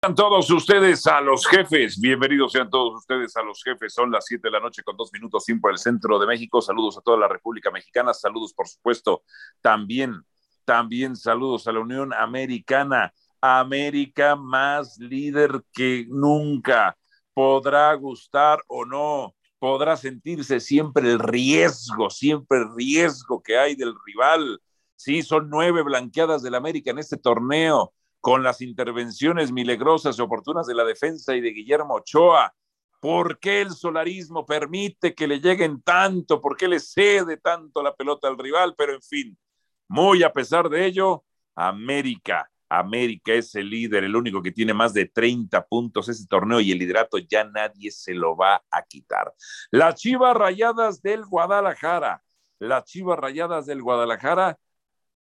[0.00, 4.26] Sean todos ustedes a los jefes, bienvenidos sean todos ustedes a los jefes, son las
[4.26, 7.18] 7 de la noche con dos minutos tiempo del centro de México, saludos a toda
[7.18, 9.24] la República Mexicana, saludos por supuesto
[9.60, 10.22] también,
[10.64, 16.96] también saludos a la Unión Americana, América más líder que nunca,
[17.34, 23.94] podrá gustar o no, podrá sentirse siempre el riesgo, siempre el riesgo que hay del
[24.06, 24.62] rival,
[24.94, 30.66] sí, son nueve blanqueadas del América en este torneo, con las intervenciones milagrosas y oportunas
[30.66, 32.54] de la defensa y de Guillermo Ochoa.
[33.00, 36.40] ¿Por qué el solarismo permite que le lleguen tanto?
[36.40, 38.74] ¿Por qué le cede tanto la pelota al rival?
[38.76, 39.38] Pero en fin,
[39.86, 41.24] muy a pesar de ello,
[41.54, 46.60] América, América es el líder, el único que tiene más de 30 puntos ese torneo
[46.60, 49.32] y el liderato ya nadie se lo va a quitar.
[49.70, 52.22] Las Chivas Rayadas del Guadalajara,
[52.58, 54.58] las Chivas Rayadas del Guadalajara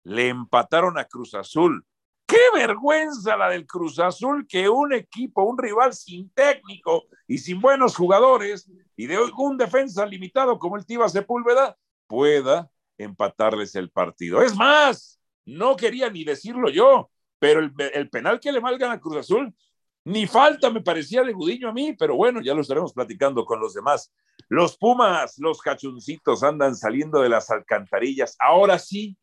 [0.03, 1.85] le empataron a Cruz Azul
[2.53, 7.95] vergüenza la del Cruz Azul que un equipo, un rival sin técnico y sin buenos
[7.95, 11.77] jugadores y de un defensa limitado como el Tiva Sepúlveda
[12.07, 14.41] pueda empatarles el partido.
[14.41, 19.17] Es más, no quería ni decirlo yo, pero el, penal que le malgan a Cruz
[19.17, 19.53] Azul,
[20.05, 23.59] ni falta me parecía de Gudiño a mí, pero bueno, ya lo estaremos platicando con
[23.59, 24.13] los demás.
[24.49, 28.35] Los Pumas, los cachuncitos andan saliendo de las alcantarillas.
[28.39, 29.17] Ahora sí,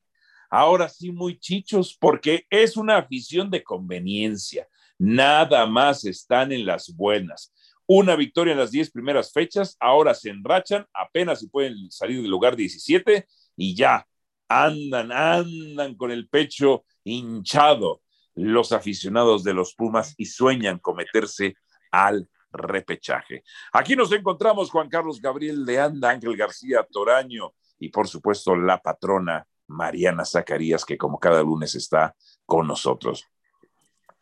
[0.50, 4.68] ahora sí muy chichos, porque es una afición de conveniencia.
[4.98, 7.54] Nada más están en las buenas.
[7.86, 12.30] Una victoria en las 10 primeras fechas, ahora se enrachan, apenas si pueden salir del
[12.30, 14.06] lugar 17 y ya
[14.48, 18.02] andan, andan con el pecho hinchado
[18.34, 21.56] los aficionados de los Pumas y sueñan cometerse
[21.90, 23.44] al repechaje.
[23.72, 28.78] Aquí nos encontramos Juan Carlos Gabriel de Anda, Ángel García Toraño y por supuesto la
[28.78, 33.24] patrona Mariana Zacarías, que como cada lunes está con nosotros.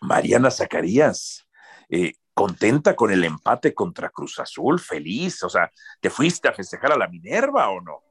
[0.01, 1.47] Mariana Zacarías,
[1.89, 6.93] eh, contenta con el empate contra Cruz Azul, feliz, o sea, ¿te fuiste a festejar
[6.93, 8.03] a la Minerva o no?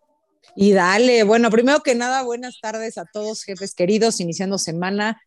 [0.56, 5.22] Y dale, bueno, primero que nada, buenas tardes a todos, jefes queridos, iniciando semana,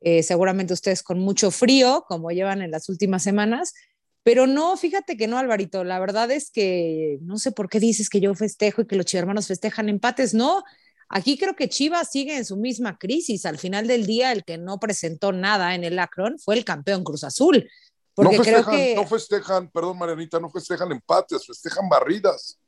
[0.00, 3.74] eh, seguramente ustedes con mucho frío, como llevan en las últimas semanas,
[4.22, 8.08] pero no, fíjate que no, Alvarito, la verdad es que no sé por qué dices
[8.08, 10.64] que yo festejo y que los hermanos festejan empates, no,
[11.08, 13.46] Aquí creo que Chivas sigue en su misma crisis.
[13.46, 17.04] Al final del día, el que no presentó nada en el Akron fue el campeón
[17.04, 17.68] Cruz Azul.
[18.14, 18.94] Porque no festejan, creo que.
[18.96, 22.58] No festejan, perdón, Marianita, no festejan empates, festejan barridas.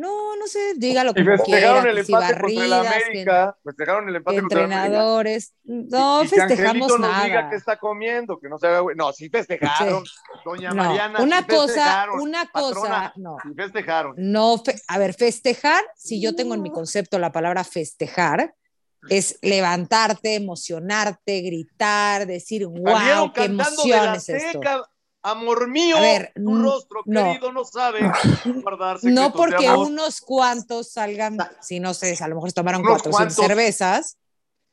[0.00, 4.08] No, no sé, como y festejaron quiera, el si empate contra el América, que, festejaron
[4.08, 7.16] el empate que contra entrenadores, el no festejamos que nada.
[7.16, 10.02] nos diga que está comiendo, que no se haga, no, sí festejaron,
[10.42, 13.36] doña No, Mariana, una cosa, festejaron, una cosa, no.
[13.54, 14.14] festejaron.
[14.16, 18.54] No, a ver, festejar, si yo tengo en mi concepto la palabra festejar,
[19.10, 24.60] es levantarte, emocionarte, gritar, decir, wow, qué emoción es esto.
[25.22, 27.32] Amor mío, A ver, tu rostro no.
[27.32, 28.00] querido no sabe
[28.62, 29.86] guardar secretos No de porque amor.
[29.88, 33.46] unos cuantos salgan, si no sé, a lo mejor se tomaron Unos 400 cuantos.
[33.46, 34.16] cervezas,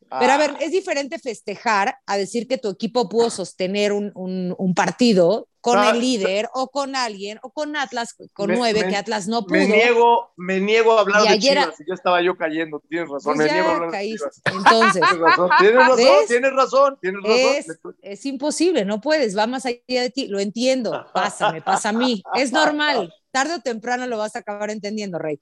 [0.09, 4.11] pero a ver, Ah, es diferente festejar a decir que tu equipo pudo sostener un,
[4.15, 8.85] un- un partido con Ah, el líder o con alguien o con Atlas, con nueve,
[8.89, 9.57] que Atlas no pudo.
[9.57, 12.37] me niego, me niego a hablar Y de ayer a- Chivas, y ya estaba yo
[12.37, 14.29] cayendo, tienes razón, Pues me niego a hablar de caíste.
[14.29, 14.41] Chivas.
[14.45, 17.95] Entonces, Tienes razón, tienes razón, tienes razón, tienes es, razón.
[18.01, 21.93] es imposible, no puedes, va más allá de ti, lo entiendo, pasa, me pasa a
[21.93, 25.39] mí, es normal, tarde o temprano lo vas a acabar entendiendo, Rey.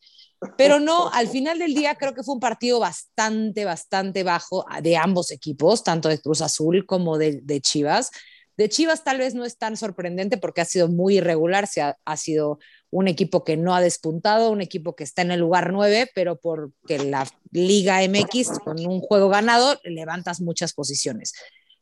[0.57, 4.95] Pero no, al final del día creo que fue un partido bastante, bastante bajo de
[4.97, 8.11] ambos equipos, tanto de Cruz Azul como de, de Chivas.
[8.57, 11.97] De Chivas tal vez no es tan sorprendente porque ha sido muy irregular, se ha,
[12.05, 15.73] ha sido un equipo que no ha despuntado, un equipo que está en el lugar
[15.73, 21.33] 9, pero porque la Liga MX con un juego ganado levantas muchas posiciones.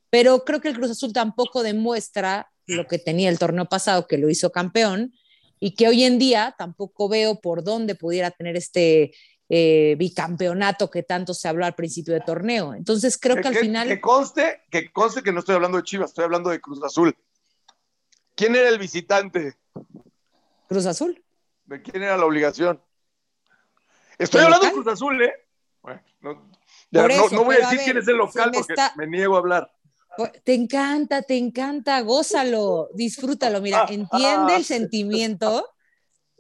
[0.09, 4.17] Pero creo que el Cruz Azul tampoco demuestra lo que tenía el torneo pasado, que
[4.17, 5.13] lo hizo campeón,
[5.59, 9.13] y que hoy en día tampoco veo por dónde pudiera tener este
[9.55, 12.73] eh, bicampeonato que tanto se habló al principio de torneo.
[12.73, 13.87] Entonces creo que, al final...
[13.87, 17.15] Que conste, que conste que no estoy hablando de Chivas, estoy hablando de Cruz Azul.
[18.33, 19.55] ¿Quién era el visitante?
[20.67, 21.23] Cruz Azul.
[21.65, 22.81] ¿De quién era la obligación?
[24.17, 24.73] Estoy ¿El hablando de?
[24.73, 25.33] Cruz Azul, ¿eh?
[25.83, 26.51] Bueno, no,
[26.89, 29.06] ya, no- voy a a decir ver, quién es el local me porque está- me
[29.06, 29.71] niego a hablar.
[30.44, 33.61] Te encanta, te encanta, gózalo, disfrútalo.
[33.61, 35.72] Mira, entiende el sentimiento,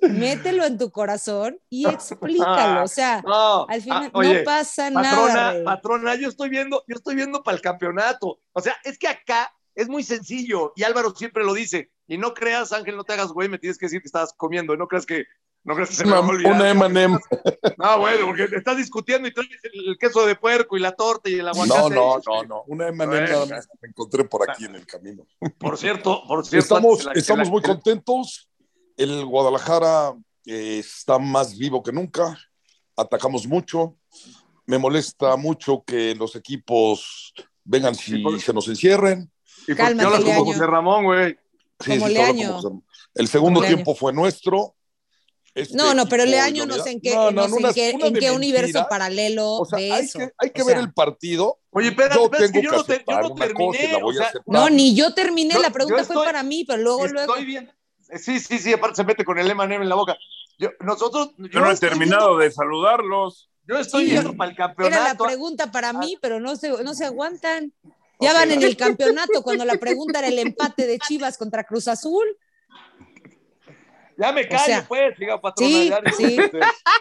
[0.09, 2.83] mételo en tu corazón y explícalo.
[2.83, 5.01] O sea, No, al final ah, oye, no pasa patrona,
[5.33, 5.51] nada.
[5.53, 5.63] Rey.
[5.63, 8.39] patrona, yo estoy viendo, yo estoy viendo para el campeonato.
[8.53, 11.91] O sea, es que acá es muy sencillo y Álvaro siempre lo dice.
[12.07, 14.75] Y no creas, Ángel, no te hagas güey, me tienes que decir que estabas comiendo.
[14.75, 15.23] No creas que
[15.65, 16.53] No crees que se Una, me va a olvidar.
[16.53, 17.17] una M&M.
[17.77, 21.29] No, bueno, porque estás discutiendo y traes el, el queso de puerco y la torta
[21.29, 21.79] y el aguacate.
[21.79, 22.63] No, no, no, no.
[22.67, 25.25] Una M&M nada más me encontré por aquí en el camino.
[25.57, 26.75] Por cierto, por cierto.
[26.75, 28.49] Estamos, la- estamos la- muy contentos.
[28.97, 30.13] El Guadalajara
[30.45, 32.37] eh, está más vivo que nunca.
[32.95, 33.95] Atacamos mucho.
[34.65, 39.31] Me molesta mucho que los equipos vengan si se nos encierren.
[39.67, 40.45] ¿Y Cálmate, hablas como.
[40.45, 41.37] José Ramón, güey?
[41.79, 42.61] Sí, Como sí, todo Leaño.
[42.61, 42.83] como-
[43.15, 43.75] el segundo Como Leaño.
[43.77, 44.75] tiempo fue nuestro.
[45.55, 47.73] Este No, no, pero Leaño no sé en qué, No, no no, sé en una-
[47.73, 50.17] qué, una en de qué universo paralelo O sea, de hay eso.
[50.17, 51.59] que, hay que O ver el partido.
[51.69, 53.99] Oye, espérate, Yo es que yo no, te- yo cosa terminé.
[54.03, 54.31] o sea.
[54.47, 57.45] No, ni yo terminé, Yo- la pregunta fue estoy- para mí, pero luego, estoy luego.
[57.45, 57.71] bien.
[58.17, 60.17] Sí, sí, sí, aparte se mete con el M&M en la boca.
[60.59, 63.49] Yo, nosotros, Yo no he terminado de saludarlos.
[63.67, 64.11] yo estoy Sí.
[64.11, 65.23] viendo para el Era la campeonato.
[65.25, 67.73] pregunta para mí, pero no se, no se aguantan.
[68.19, 71.87] Ya van en el campeonato cuando la pregunta era el empate de Chivas contra Cruz
[71.87, 72.25] Azul.
[74.15, 75.71] Ya me callo, sea, pues, siga patrona.
[75.71, 76.37] sí, ya, sí.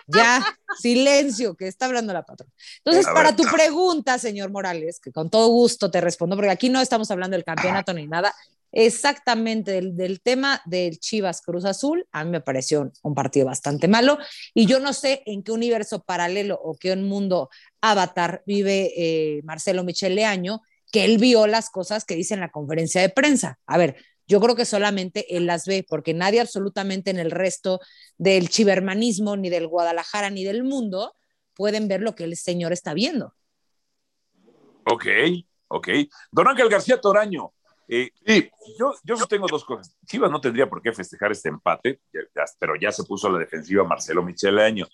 [0.06, 2.50] Ya, silencio, que está hablando la patrona.
[2.78, 3.36] Entonces, para ver.
[3.36, 7.34] tu pregunta, señor Morales, que con todo gusto te respondo, porque aquí no estamos hablando
[7.36, 8.34] del campeonato ni nada,
[8.72, 13.86] exactamente del, del tema del Chivas Cruz Azul, a mí me pareció un, partido bastante
[13.86, 14.18] malo,
[14.54, 19.84] y yo no sé en qué universo paralelo o qué mundo avatar vive eh, Marcelo
[19.84, 23.58] Michel Leaño, que él vio las cosas que dice en la conferencia de prensa.
[23.66, 23.96] A ver,
[24.26, 27.80] yo creo que solamente él las ve, porque nadie absolutamente en el resto
[28.18, 31.14] del chivermanismo, ni del Guadalajara, ni del mundo,
[31.54, 33.34] pueden ver lo que el señor está viendo.
[34.84, 35.06] Ok,
[35.68, 35.88] ok.
[36.30, 37.52] Don Ángel García Toraño,
[37.88, 39.96] eh, Sí, yo, yo sostengo dos cosas.
[40.06, 42.00] Chivas no tendría por qué festejar este empate,
[42.58, 44.86] pero ya se puso a la defensiva Marcelo Micheleño.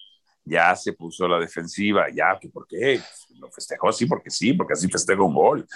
[0.45, 3.01] Ya se puso a la defensiva, ya, ¿por qué?
[3.39, 5.67] Lo festejó así porque sí, porque así festeja un gol.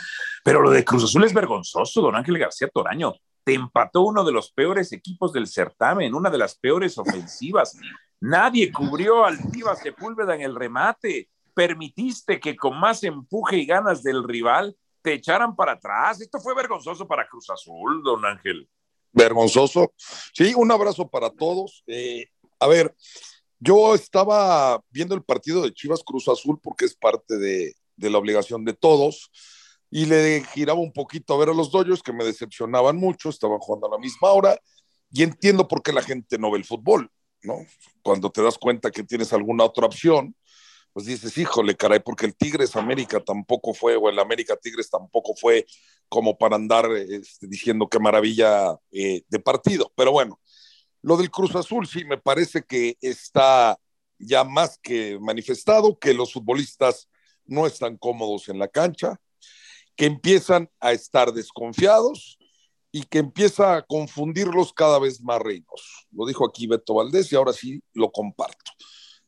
[0.42, 3.12] Pero lo de Cruz Azul es vergonzoso, don Ángel García Toraño.
[3.44, 7.76] Te empató uno de los peores equipos del certamen, una de las peores ofensivas.
[8.20, 11.28] Nadie cubrió al Tiva Sepúlveda en el remate.
[11.54, 16.20] Permitiste que con más empuje y ganas del rival te echaran para atrás.
[16.20, 18.68] Esto fue vergonzoso para Cruz Azul, don Ángel.
[19.12, 19.92] vergonzoso.
[20.32, 21.84] Sí, un abrazo para todos.
[21.86, 22.26] Eh,
[22.58, 22.94] a ver,
[23.64, 28.64] yo estaba viendo el partido de Chivas Cruz Azul porque es parte de, la obligación
[28.64, 29.30] de todos
[29.88, 33.58] y le giraba un poquito a ver a los Dodgers que me decepcionaban mucho, estaban
[33.58, 34.58] jugando a la misma hora
[35.12, 37.08] y entiendo por qué la gente no ve el fútbol,
[37.42, 37.58] ¿no?
[38.02, 40.34] Cuando te das cuenta que tienes alguna otra opción,
[40.92, 45.34] pues dices, híjole, caray, porque el Tigres América tampoco fue, o el América Tigres tampoco
[45.34, 45.66] fue
[46.08, 49.90] como para andar este, diciendo qué maravilla eh, de partido.
[49.96, 50.38] Pero bueno,
[51.00, 53.78] lo del Cruz Azul sí me parece que está
[54.18, 57.08] ya más que manifestado, que los futbolistas
[57.46, 59.20] no están cómodos en la cancha,
[59.96, 62.38] que empiezan a estar desconfiados
[62.92, 66.06] y que empieza a confundirlos cada vez más Reynoso.
[66.10, 68.70] Lo dijo aquí Beto Valdés y ahora sí lo comparto.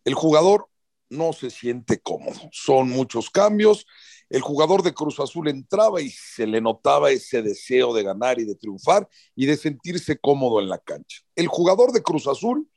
[0.04, 0.68] El jugador
[1.10, 3.86] no se siente cómodo, son muchos cambios,
[4.30, 8.44] el jugador de Cruz Azul entraba y se le notaba ese deseo de ganar y
[8.44, 11.20] de triunfar y de sentirse cómodo en la cancha.
[11.36, 12.68] El jugador de Cruz Azul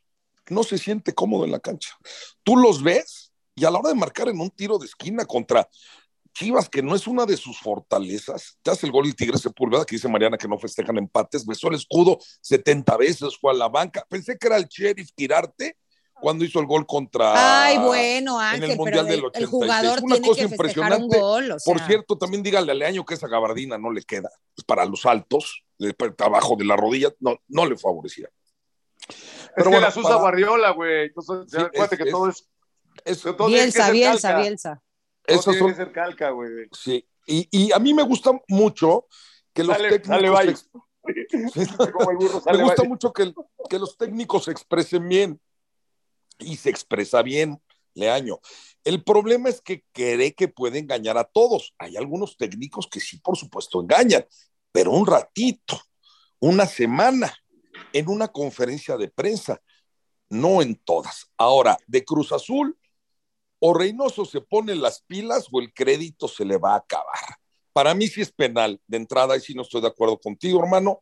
[0.49, 1.97] no se siente cómodo en la cancha.
[2.43, 5.67] Tú los ves y a la hora de marcar en un tiro de esquina contra
[6.33, 9.85] Chivas, que no es una de sus fortalezas, te hace el gol el Tigre Sepúlveda,
[9.85, 13.67] que dice Mariana que no festejan empates, besó el escudo 70 veces, fue a la
[13.67, 14.05] banca.
[14.07, 15.75] Pensé que era el sheriff Quirarte
[16.21, 17.65] cuando hizo el gol contra.
[17.65, 19.49] Ay, bueno, en el Ángel, pero Mundial del el, el 86.
[19.49, 21.51] jugador Una tiene cosa que un gol.
[21.51, 24.29] O sea, Por cierto, también dígale a Leaño que esa gabardina no le queda.
[24.55, 25.63] Es para los altos,
[26.19, 28.29] abajo de la rodilla, no, no le favorecía.
[29.07, 29.15] Es
[29.55, 31.05] Pero que bueno, las usa para- Guardiola, güey.
[31.05, 32.49] Entonces, Sí, acuérdate es- que todo es.
[33.05, 34.41] Eso, todo tiene que Bielsa, ser Bielsa, calca.
[34.41, 34.81] Bielsa.
[35.25, 36.49] Esas tiene son, que ser calca, güey.
[36.73, 37.07] sí.
[37.27, 39.05] Y, y a mí me gusta mucho
[39.53, 40.39] que los técnicos.
[40.39, 40.49] bye.
[40.49, 40.69] ex-
[41.93, 42.83] Como el burro me gusta vaya.
[42.89, 43.33] mucho que,
[43.69, 45.39] que los técnicos se expresen bien.
[46.39, 47.61] Y se expresa bien,
[47.93, 48.39] Leaño.
[48.83, 51.73] El problema es que cree que puede engañar a todos.
[51.77, 54.25] Hay algunos técnicos que sí, por supuesto, engañan,
[54.71, 55.81] pero un ratito,
[56.39, 57.33] una semana,
[57.93, 59.61] en una conferencia de prensa,
[60.29, 61.31] no en todas.
[61.37, 62.77] Ahora, de Cruz Azul,
[63.59, 67.39] o Reynoso se pone las pilas o el crédito se le va a acabar.
[67.73, 68.79] Para mí sí es penal.
[68.87, 71.01] De entrada, y sí no estoy de acuerdo contigo, hermano.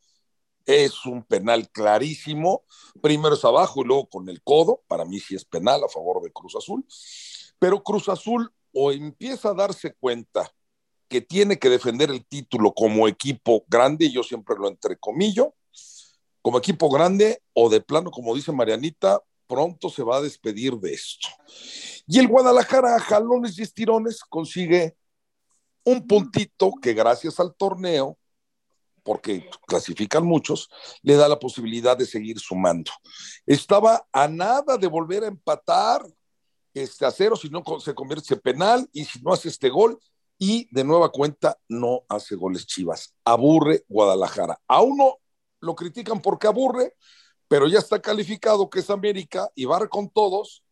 [0.66, 2.64] Es un penal clarísimo.
[3.02, 4.82] Primero es abajo y luego con el codo.
[4.88, 6.86] Para mí sí es penal a favor de Cruz Azul.
[7.60, 10.52] Pero Cruz Azul o empieza a darse cuenta
[11.08, 15.54] que tiene que defender el título como equipo grande, yo siempre lo entrecomillo,
[16.42, 20.94] como equipo grande, o de plano, como dice Marianita, pronto se va a despedir de
[20.94, 21.30] esto.
[22.08, 24.98] Y el Guadalajara, a jalones y estirones, consigue
[25.84, 28.18] un puntito que gracias al torneo
[29.06, 30.68] porque clasifican muchos,
[31.04, 32.92] le da la posibilidad de seguir sumando.
[33.46, 36.04] Estaba a nada de volver a empatar
[36.74, 40.00] este, a cero, si no se convierte en penal y si no hace este gol,
[40.40, 43.14] y de nueva cuenta no hace goles Chivas.
[43.24, 44.60] Aburre Guadalajara.
[44.68, 45.20] A uno
[45.62, 46.96] lo critican porque aburre,
[47.48, 50.64] pero ya está calificado que es América y va con todos,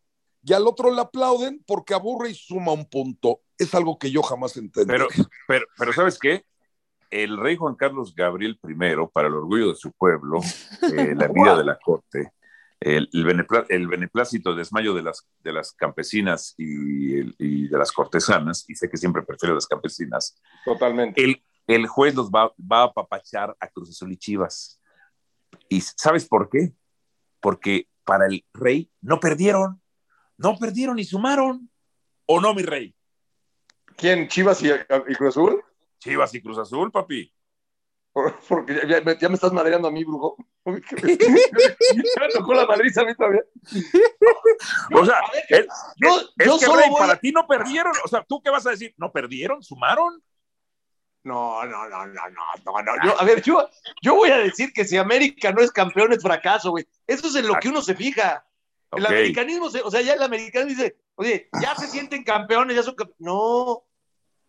[0.42, 3.42] y al otro le aplauden porque aburre y suma un punto.
[3.56, 4.92] Es algo que yo jamás entendí.
[4.92, 5.06] Pero,
[5.46, 6.44] pero, pero ¿sabes qué?
[7.14, 8.74] El rey Juan Carlos Gabriel I,
[9.12, 10.40] para el orgullo de su pueblo,
[10.82, 12.32] eh, la vida de la corte,
[12.80, 18.74] el, el, beneplácito desmayo de las, de las campesinas y, y, de las cortesanas, y
[18.74, 20.42] sé que siempre prefiero las campesinas.
[20.64, 21.22] Totalmente.
[21.22, 24.80] El, el juez los va, va a apapachar a Cruz Azul y Chivas.
[25.68, 26.72] ¿Y sabes por qué?
[27.38, 29.80] Porque para el rey no perdieron,
[30.36, 31.70] no perdieron y sumaron.
[32.26, 32.92] ¿O no, mi rey?
[33.96, 34.26] ¿Quién?
[34.26, 34.70] ¿Chivas y,
[35.14, 35.62] Cruz Azul?
[36.04, 37.32] Chivas y Cruz Azul, papi.
[38.46, 40.36] porque ya, me estás madreando a mí, brujo.
[40.64, 43.42] me tocó la madriza a mí también.
[44.92, 45.20] o sea,
[45.96, 47.92] yo, es que, rey, para ti no perdieron.
[48.04, 48.94] O sea, ¿tú qué vas a decir?
[48.98, 49.62] ¿No perdieron?
[49.62, 50.22] ¿Sumaron?
[51.22, 52.92] No, no, no, no, no, no.
[53.02, 53.66] Yo, a ver, yo,
[54.02, 56.86] yo voy a decir que si América no es campeón es fracaso, güey.
[57.06, 58.46] Eso es en lo que uno se fija.
[58.92, 62.94] El americanismo, o sea, ya el americano dice, oye, ya se sienten campeones, ya son
[62.94, 63.20] campeones.
[63.20, 63.84] No,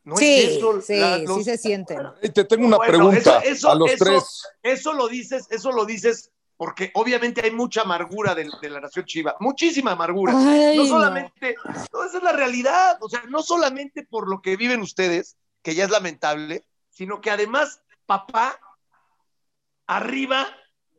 [0.05, 0.81] no sí, es eso.
[0.81, 1.01] Sí,
[1.35, 1.99] sí se sienten.
[2.33, 4.43] te tengo una pregunta eso, a los tres.
[4.61, 9.35] Eso lo dices, eso lo dices porque obviamente hay mucha amargura de, la nación chiva,
[9.39, 10.33] muchísima amargura.
[10.33, 11.55] no solamente,
[11.91, 12.03] no.
[12.05, 15.83] esa es la realidad, o sea, no solamente por lo que viven ustedes, que ya
[15.83, 18.59] es lamentable, sino que además papá
[19.87, 20.47] arriba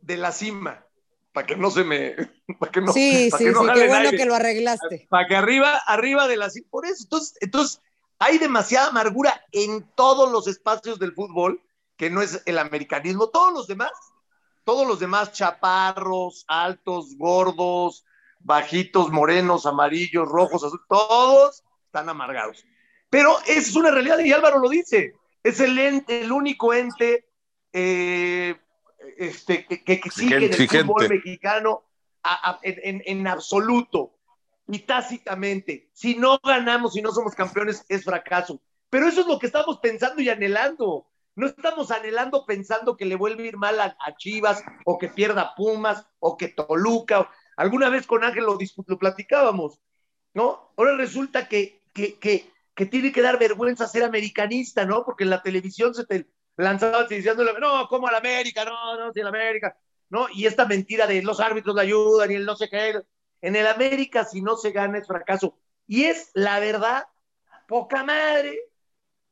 [0.02, 0.84] de la cima,
[1.32, 2.14] para que no se me...
[2.60, 3.44] Para que no, sí, sí, sí,
[3.74, 5.08] qué bueno que lo arreglaste.
[5.10, 7.82] Para que arriba, arriba de la cima, por eso, entonces, entonces
[8.18, 11.62] hay demasiada amargura en todos los espacios del fútbol,
[11.96, 13.92] que no es el americanismo, todos los demás,
[14.64, 18.04] todos los demás chaparros, altos, gordos,
[18.40, 22.64] bajitos, morenos, amarillos, rojos, azules, todos están amargados.
[23.10, 25.14] Pero esa es una realidad y Álvaro lo dice.
[25.42, 27.28] Es el, ente, el único ente
[27.72, 28.56] eh,
[29.16, 31.84] este, que, que exige en el fútbol mexicano
[32.62, 34.15] en, absoluto
[34.68, 35.90] y tácitamente.
[35.92, 38.60] Si no ganamos, y no somos campeones, es fracaso.
[38.90, 41.06] Pero eso es lo que estamos pensando y anhelando.
[41.34, 45.54] No estamos anhelando pensando que le vuelve a ir mal a, Chivas o que pierda
[45.54, 47.30] Pumas o que Toluca.
[47.56, 48.58] Alguna vez con Ángel lo,
[48.98, 49.80] platicábamos,
[50.34, 50.72] ¿no?
[50.76, 55.04] Ahora resulta que, tiene que dar vergüenza ser americanista, ¿no?
[55.04, 59.20] Porque en la televisión se te lanzaba diciéndole, no, como la América, no, no, si
[59.20, 59.76] la América,
[60.08, 60.28] ¿no?
[60.32, 63.02] Y esta mentira de los árbitros le ayudan y el no sé qué.
[63.40, 65.58] En el América, si no se gana, es fracaso.
[65.86, 67.06] Y es la verdad,
[67.68, 68.58] poca madre,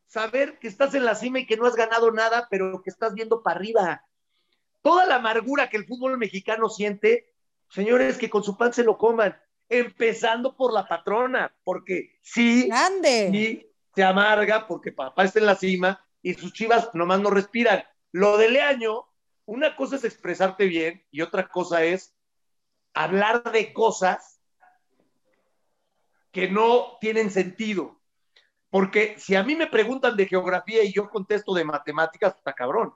[0.06, 3.14] saber que estás en la cima y que no has ganado nada, pero que estás
[3.14, 4.04] viendo para arriba.
[4.82, 7.32] Toda la amargura que el fútbol mexicano siente,
[7.68, 9.36] señores, que con su pan se lo coman
[9.68, 13.66] empezando por la patrona, porque sí, Grande.
[13.94, 17.84] se amarga porque papá está en la cima y sus chivas nomás no respiran.
[18.12, 19.06] Lo de Leaño,
[19.46, 22.13] una cosa es expresarte bien y otra cosa es
[22.94, 24.40] hablar de cosas
[26.32, 28.00] que no tienen sentido.
[28.70, 32.94] Porque si a mí me preguntan de geografía y yo contesto de matemáticas, está cabrón.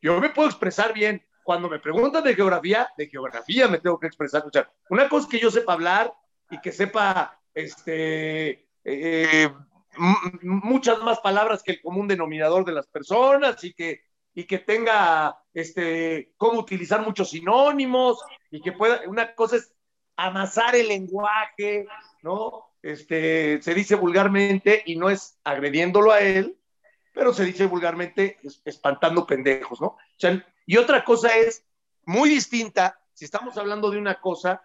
[0.00, 4.06] Yo me puedo expresar bien, cuando me preguntan de geografía, de geografía me tengo que
[4.06, 4.44] expresar.
[4.88, 6.12] una cosa es que yo sepa hablar
[6.50, 9.52] y que sepa este, eh,
[10.42, 14.02] muchas más palabras que el común denominador de las personas y que,
[14.34, 18.18] y que tenga este, cómo utilizar muchos sinónimos
[18.50, 19.72] y que pueda, una cosa es
[20.16, 21.86] amasar el lenguaje,
[22.22, 22.66] ¿no?
[22.82, 26.56] Este, se dice vulgarmente y no es agrediéndolo a él,
[27.14, 29.88] pero se dice vulgarmente espantando pendejos, ¿no?
[29.88, 31.64] O sea, y otra cosa es
[32.04, 34.62] muy distinta, si estamos hablando de una cosa,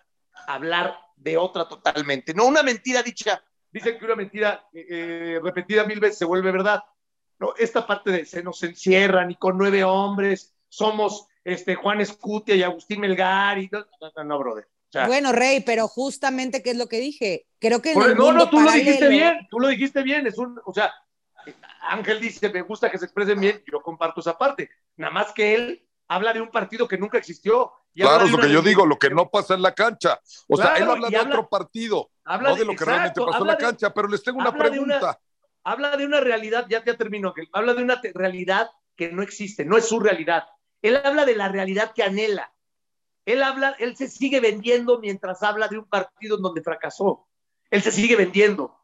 [0.47, 2.33] hablar de otra totalmente.
[2.33, 6.51] No una mentira dicha, dicen que una mentira eh, eh, repetida mil veces se vuelve
[6.51, 6.83] verdad.
[7.39, 12.55] No, esta parte de se nos encierran y con nueve hombres somos este, Juan Escutia
[12.55, 14.67] y Agustín Melgar y no, no, no brother.
[15.07, 17.45] bueno, Rey, pero justamente, ¿qué es lo que dije?
[17.59, 20.73] Creo que no, no, tú lo dijiste bien, tú lo dijiste bien, es un, o
[20.73, 20.93] sea,
[21.81, 25.55] Ángel dice, me gusta que se expresen bien, yo comparto esa parte, nada más que
[25.55, 27.71] él habla de un partido que nunca existió.
[27.93, 30.19] claro, es lo que yo digo, lo que no pasa en la cancha.
[30.47, 33.57] O sea, él habla de otro partido, no de, lo que realmente pasó en la
[33.57, 35.19] cancha, pero les tengo una pregunta.
[35.63, 39.63] habla de una realidad, ya te termino, que habla de una realidad que no existe,
[39.65, 40.43] no es su realidad.
[40.81, 42.53] Él habla de la realidad que anhela.
[43.25, 47.27] Él habla, él se sigue vendiendo mientras habla de un partido en donde fracasó.
[47.69, 48.79] Él se sigue vendiendo.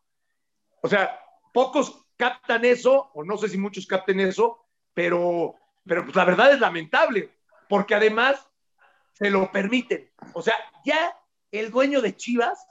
[0.81, 1.19] O sea,
[1.53, 6.53] pocos captan eso, o no sé si muchos capten eso, pero Pero pues la verdad
[6.53, 7.29] es lamentable,
[7.67, 8.47] porque además
[9.13, 10.09] se lo permiten.
[10.33, 11.17] O sea, ya
[11.51, 12.67] el dueño de Chivas,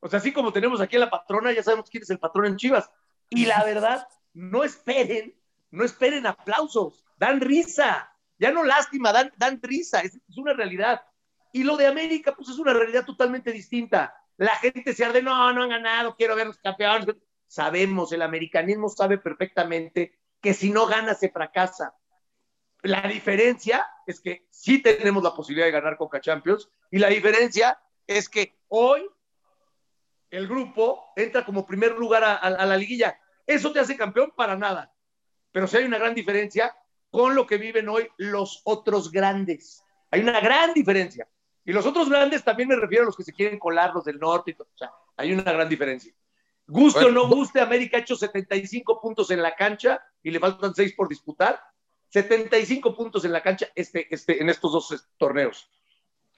[0.00, 2.46] o sea, así como tenemos aquí a la patrona, ya sabemos quién es el patrón
[2.46, 2.90] en Chivas.
[3.28, 5.34] Y la verdad, no esperen,
[5.70, 8.13] no esperen aplausos, dan risa,
[8.44, 11.00] ya no lástima, dan, dan risa, es, una realidad.
[11.50, 14.14] Y lo de América, pues es una realidad totalmente distinta.
[14.36, 17.16] La gente se arde, no, no han ganado, quiero ver los campeones.
[17.46, 21.94] Sabemos, el americanismo sabe perfectamente que si no gana se fracasa.
[22.82, 27.80] La diferencia es que sí tenemos la posibilidad de ganar Coca Champions y la diferencia
[28.06, 29.08] es que hoy
[30.28, 33.18] el grupo entra como primer lugar a, a, a la liguilla.
[33.46, 34.34] ¿Eso te hace campeón?
[34.36, 34.92] Para nada.
[35.50, 36.76] Pero sí hay una gran diferencia
[37.14, 39.84] con lo que viven hoy los otros grandes.
[40.10, 41.28] Hay una gran diferencia.
[41.64, 44.18] Y los otros grandes también me refiero a los que se quieren colar, los del
[44.18, 44.66] norte y todo.
[44.74, 46.12] O sea, hay una gran diferencia.
[46.66, 50.40] Guste bueno, o no guste, América ha hecho 75 puntos en la cancha y le
[50.40, 51.62] faltan 6 por disputar.
[52.08, 55.70] 75 puntos en la cancha este, este, en estos dos torneos.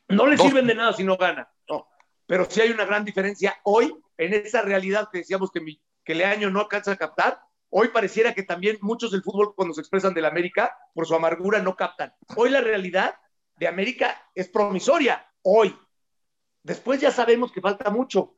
[0.09, 1.49] No le sirven de nada si no gana.
[1.71, 1.89] No.
[2.27, 6.15] Pero sí hay una gran diferencia hoy en esa realidad que decíamos que, mi, que
[6.15, 7.41] Leaño no alcanza a captar.
[7.71, 11.61] Hoy pareciera que también muchos del fútbol, cuando se expresan del América, por su amargura,
[11.61, 12.15] no captan.
[12.37, 13.17] Hoy la realidad
[13.57, 15.27] de América es promisoria.
[15.43, 15.77] Hoy.
[16.63, 18.35] Después ya sabemos que falta mucho.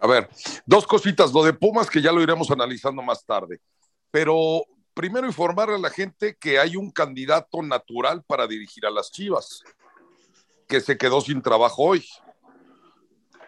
[0.00, 0.28] A ver,
[0.64, 1.32] dos cositas.
[1.32, 3.60] Lo de Pumas, que ya lo iremos analizando más tarde.
[4.10, 9.10] Pero primero informarle a la gente que hay un candidato natural para dirigir a las
[9.10, 9.62] Chivas,
[10.66, 12.06] que se quedó sin trabajo hoy.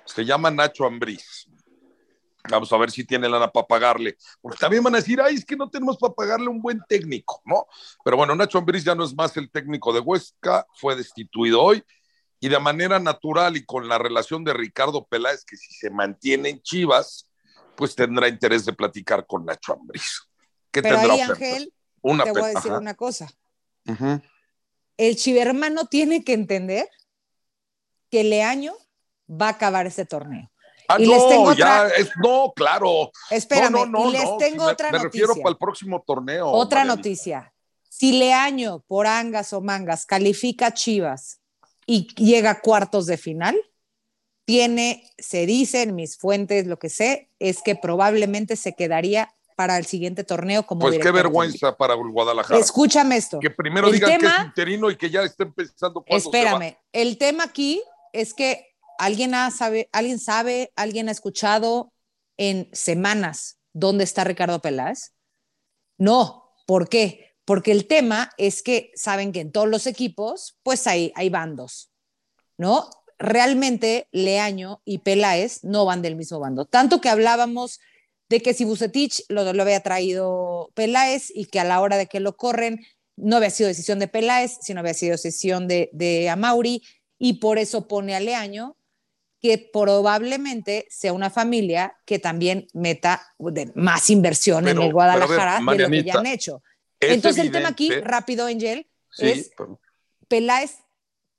[0.05, 1.49] Se llama Nacho Ambriz.
[2.51, 4.17] Vamos a ver si tiene lana para pagarle.
[4.41, 7.41] Porque también van a decir, ay, es que no tenemos para pagarle un buen técnico,
[7.45, 7.67] ¿no?
[8.05, 11.85] Pero bueno, Nacho Ambriz ya no es más el técnico de Huesca, fue destituido hoy.
[12.41, 16.49] Y de manera natural y con la relación de Ricardo Peláez, que si se mantiene
[16.49, 17.31] en Chivas,
[17.77, 20.23] pues tendrá interés de platicar con Nacho Ambriz.
[20.73, 22.81] ¿Qué Pero tendrá ahí, Ángel, una te voy a decir Ajá.
[22.81, 23.31] una cosa.
[23.87, 24.23] Uh -huh.
[24.97, 26.89] El chivermano tiene que entender
[28.11, 28.75] que Leaño
[29.29, 30.52] va a acabar ese torneo.
[30.95, 31.97] Ah, y no, les tengo ya otra...
[31.97, 33.11] es, no, claro.
[33.31, 35.27] Espérame, no, no, no, y les tengo me, otra me noticia.
[35.27, 36.49] refiero para el próximo torneo.
[36.49, 37.53] Otra noticia.
[37.89, 41.41] Si Leaño, por angas o mangas, califica a Chivas
[41.87, 43.57] y llega a cuartos de final,
[44.45, 49.79] tiene, se dice en mis fuentes, lo que sé, es que probablemente se quedaría para
[49.79, 52.59] el siguiente torneo como Pues qué vergüenza para Guadalajara.
[52.59, 53.39] Escúchame esto.
[53.39, 56.31] Que primero El digan tema- que es interino y que ya estén pensando cuándo se
[56.31, 56.45] va.
[56.45, 57.81] Espérame, el tema aquí
[58.13, 58.72] es que
[59.03, 61.93] alguien, ha sabe, alguien sabe, alguien ha escuchado
[62.37, 65.13] en semanas dónde está Ricardo Peláez.
[65.99, 67.35] No, ¿por qué?
[67.45, 71.91] Porque el tema es que saben que en todos los equipos, pues hay, hay bandos,
[72.57, 72.89] ¿no?
[73.19, 76.65] Realmente Leaño y Peláez no van del mismo bando.
[76.65, 77.81] Tanto que hablábamos
[78.29, 82.07] de que si Bucetich lo, lo había traído Peláez y que a la hora de
[82.07, 82.87] que lo corren
[83.17, 86.83] no había sido decisión de Peláez, sino había sido decisión de, de Amauri
[87.19, 88.77] y por eso pone a Leaño
[89.43, 93.21] que probablemente sea una familia que también meta
[93.75, 96.63] más inversión Pero- en el pero a ver, Guadalajara de lo que ya han hecho.
[97.01, 99.81] Es Entonces el tema aquí, evidente- rápido, Angel, Sí, es pero-
[100.29, 100.77] Peláez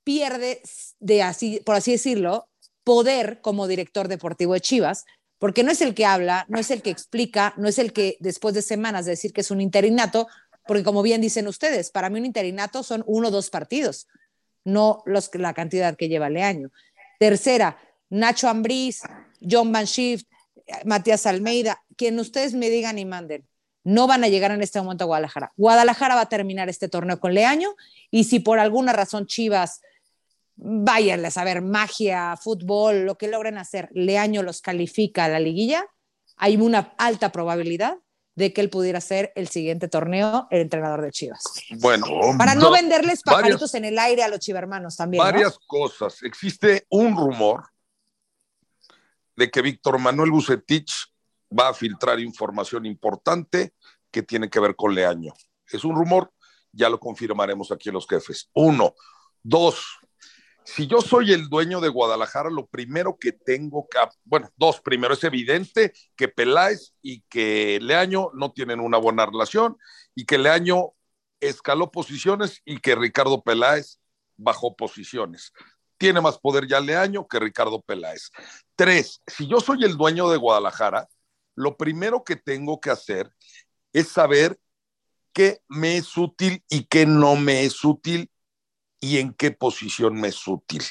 [0.04, 0.60] pierde,
[1.00, 2.48] de así, por así decirlo,
[2.84, 5.06] poder como director deportivo de Chivas,
[5.38, 8.18] porque no es el que habla, no es el que explica, no es el que
[8.20, 10.28] después de semanas de decir que es un interinato,
[10.66, 14.06] porque como bien dicen ustedes, para mí un interinato son uno o dos partidos,
[14.64, 16.70] no los, la cantidad que lleva Leaño.
[17.18, 17.78] Tercera,
[18.10, 19.02] Nacho Ambriz,
[19.40, 20.26] John Van Schift,
[20.84, 23.46] Matías Almeida, quien ustedes me digan y manden,
[23.82, 25.52] no van a llegar en este momento a Guadalajara.
[25.56, 27.74] Guadalajara va a terminar este torneo con Leaño
[28.10, 29.82] y si por alguna razón Chivas,
[30.56, 35.84] váyanle a saber, magia, fútbol, lo que logren hacer, Leaño los califica a la liguilla,
[36.36, 37.96] hay una alta probabilidad
[38.36, 41.42] de que él pudiera ser el siguiente torneo el entrenador de Chivas.
[41.78, 42.06] Bueno,
[42.38, 45.22] Para no venderles pajaritos varias- en el aire a los chivermanos también.
[45.22, 45.30] ¿no?
[45.30, 46.22] varias cosas.
[46.22, 47.64] Existe un rumor
[49.36, 50.92] de que Víctor Manuel Bucetich
[51.56, 53.74] va a filtrar información importante
[54.10, 55.32] que tiene que ver con Leaño.
[55.66, 56.32] Es un rumor,
[56.72, 58.50] ya lo confirmaremos aquí en los jefes.
[58.54, 58.94] Uno.
[59.42, 59.98] Dos.
[60.64, 65.12] Si yo soy el dueño de Guadalajara, lo primero que tengo que, bueno, dos, primero
[65.12, 69.76] es evidente que Peláez y que Leaño no tienen una buena relación
[70.14, 70.94] y que Leaño
[71.40, 74.00] escaló posiciones y que Ricardo Peláez
[74.36, 75.52] bajó posiciones.
[76.04, 78.30] Tiene más poder ya Leaño que Ricardo Peláez.
[78.76, 81.08] Tres, si yo soy el dueño de Guadalajara,
[81.54, 83.34] lo primero que tengo que hacer
[83.90, 84.60] es saber
[85.32, 88.30] qué me es útil y qué no me es útil
[89.00, 90.82] y en qué posición me es útil.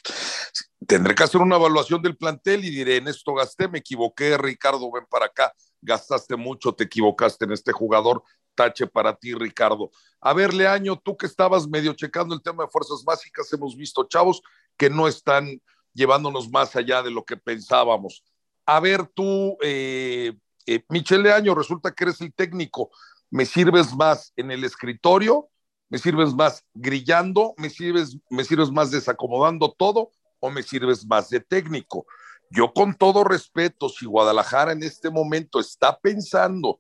[0.88, 4.92] Tendré que hacer una evaluación del plantel y diré, en esto gasté, me equivoqué, Ricardo,
[4.92, 8.24] ven para acá, gastaste mucho, te equivocaste en este jugador,
[8.56, 9.92] tache para ti, Ricardo.
[10.22, 14.08] A ver, Leaño, tú que estabas medio checando el tema de fuerzas básicas, hemos visto
[14.08, 14.42] chavos
[14.78, 15.62] que no están
[15.94, 18.24] llevándonos más allá de lo que pensábamos.
[18.66, 20.34] A ver, tú, eh,
[20.66, 22.90] eh, Michelle Leaño, resulta que eres el técnico.
[23.30, 25.50] ¿Me sirves más en el escritorio?
[25.90, 27.54] ¿Me sirves más grillando?
[27.58, 30.12] ¿Me sirves, me sirves más desacomodando todo?
[30.40, 32.06] ¿O me sirves más de técnico?
[32.50, 36.80] Yo con todo respeto, si Guadalajara en este momento está pensando,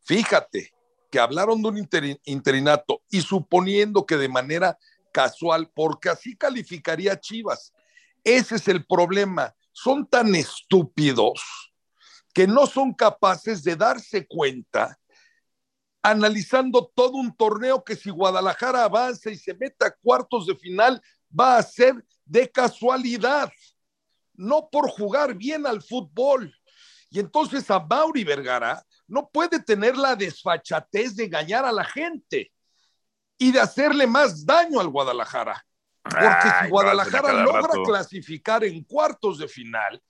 [0.00, 0.71] fíjate,
[1.12, 1.88] que hablaron de un
[2.24, 4.78] interinato y suponiendo que de manera
[5.12, 7.70] casual, porque así calificaría Chivas.
[8.24, 9.54] Ese es el problema.
[9.72, 11.42] Son tan estúpidos
[12.32, 14.98] que no son capaces de darse cuenta,
[16.02, 21.02] analizando todo un torneo que si Guadalajara avanza y se mete a cuartos de final,
[21.38, 23.52] va a ser de casualidad
[24.32, 26.56] no por jugar bien al fútbol.
[27.10, 32.50] Y entonces a Mauri Vergara no puede tener la desfachatez de engañar a la gente
[33.36, 35.62] y de hacerle más daño al Guadalajara.
[36.02, 40.02] Porque si Guadalajara logra clasificar en cuartos de final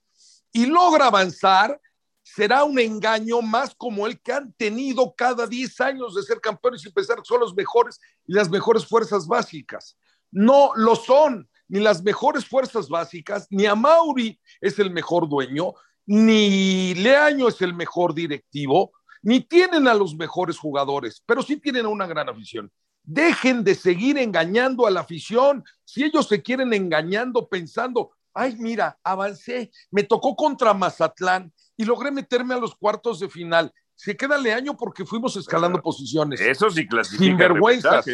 [0.52, 1.80] y logra avanzar,
[2.22, 6.86] será un engaño más como el que han tenido cada 10 años de ser campeones
[6.86, 9.98] y pensar que son los mejores y las mejores fuerzas básicas.
[10.30, 15.74] No lo son ni las mejores fuerzas básicas, ni a Mauri es el mejor dueño,
[16.06, 21.86] ni Leaño es el mejor directivo, ni tienen a los mejores jugadores, pero sí tienen
[21.86, 22.70] una gran afición.
[23.04, 25.64] Dejen de seguir engañando a la afición.
[25.84, 32.10] Si ellos se quieren engañando pensando, ay, mira, avancé, me tocó contra Mazatlán y logré
[32.10, 33.72] meterme a los cuartos de final.
[33.94, 36.40] Se queda Leaño porque fuimos escalando posiciones.
[36.40, 37.24] Eso sí clasifica.
[37.24, 38.06] Sin vergüenzas.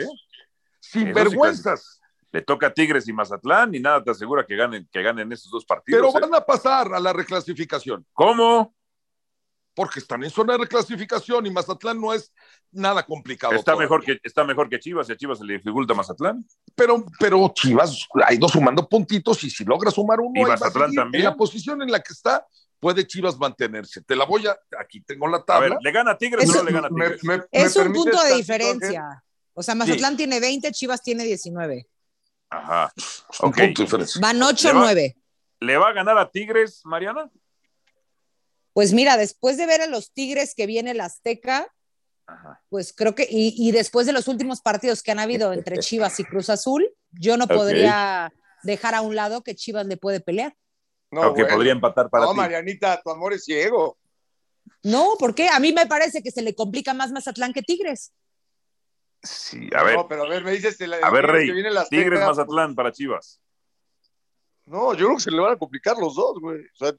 [0.80, 1.97] Sin vergüenzas
[2.30, 5.50] le toca a Tigres y Mazatlán y nada te asegura que ganen, que ganen esos
[5.50, 6.00] dos partidos.
[6.00, 6.28] Pero ¿eh?
[6.28, 8.04] van a pasar a la reclasificación.
[8.12, 8.74] ¿Cómo?
[9.74, 12.32] Porque están en zona de reclasificación y Mazatlán no es
[12.72, 13.54] nada complicado.
[13.54, 16.44] Está, mejor que, está mejor que Chivas y a Chivas se le dificulta Mazatlán.
[16.74, 21.22] Pero, pero Chivas ha ido sumando puntitos y si logra sumar uno, y Mazatlán también.
[21.22, 22.44] En la posición en la que está,
[22.80, 24.02] puede Chivas mantenerse.
[24.02, 24.58] Te la voy a.
[24.78, 25.66] Aquí tengo la tabla.
[25.66, 27.46] A ver, ¿le gana a Tigres o no le gana a Tigres?
[27.52, 29.24] es un punto de diferencia.
[29.54, 31.86] O sea, Mazatlán tiene 20, Chivas tiene 19.
[32.50, 32.92] Ajá.
[33.40, 33.58] Ok.
[34.20, 35.16] Van 8 9.
[35.60, 37.30] ¿Le va a ganar a Tigres, Mariana?
[38.72, 41.66] Pues mira, después de ver a los Tigres que viene el Azteca,
[42.68, 46.24] pues creo que, y, después de los últimos partidos que han habido entre Chivas y
[46.24, 48.32] Cruz Azul, yo no podría
[48.62, 50.54] dejar a un lado que Chivas le puede pelear.
[51.10, 53.96] No, que podría empatar para no, Marianita, tu amor es ciego.
[54.82, 55.48] No, ¿por qué?
[55.48, 58.12] A mí me parece que se le complica más Mazatlán que Tigres.
[59.28, 59.96] Sí, a ver.
[59.96, 60.78] No, pero a ver, me dices.
[60.80, 61.50] a ver, Rey.
[61.90, 63.40] Tigres Mazatlán para Chivas.
[64.64, 66.60] No, yo creo que se le van a complicar los dos, güey.
[66.60, 66.94] O sea,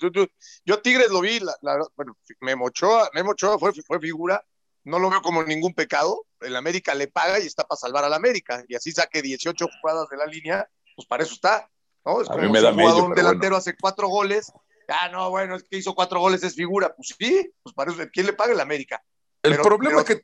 [0.65, 1.55] yo Tigres lo vi, la,
[1.95, 4.43] bueno, Memo Ochoa, Memo Ochoa fue, fue figura,
[4.83, 6.25] no lo veo como ningún pecado.
[6.39, 8.63] El América le paga y está para salvar al América.
[8.67, 11.69] Y así saque 18 jugadas de la línea, pues para eso está.
[12.05, 12.21] ¿no?
[12.21, 14.51] Es a mí me da medio, un delantero hace cuatro goles.
[14.87, 16.95] Ah, no, bueno, es que hizo cuatro goles, es figura.
[16.95, 19.03] Pues sí, pues para eso, ¿quién le paga el América?
[19.43, 20.23] El problema que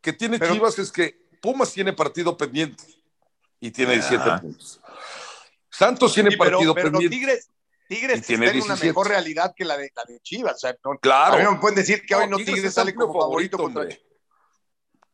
[0.00, 2.84] que tiene Chivas es que Pumas tiene partido pendiente
[3.60, 4.40] y tiene 17 ah.
[4.40, 4.80] puntos.
[5.70, 7.08] Santos tiene partido pendiente.
[7.08, 7.48] Tigres,
[7.88, 10.60] Tigres tiene una mejor realidad que la de, la de Chivas.
[11.00, 11.34] claro.
[11.34, 13.86] A mí me pueden decir que hoy no Tigres, sale como favorito, contra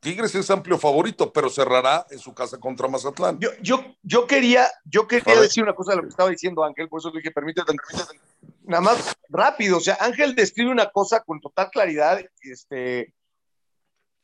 [0.05, 3.39] Tigres es amplio favorito, pero cerrará en su casa contra Mazatlán.
[3.41, 6.91] Yo, yo, yo quería, yo quería decir una cosa de lo que estaba diciendo Ángel,
[6.91, 8.21] por eso le dije, permítete, permítete,
[8.65, 9.79] nada más rápido.
[9.79, 13.15] O sea, Ángel describe una cosa con total claridad, este,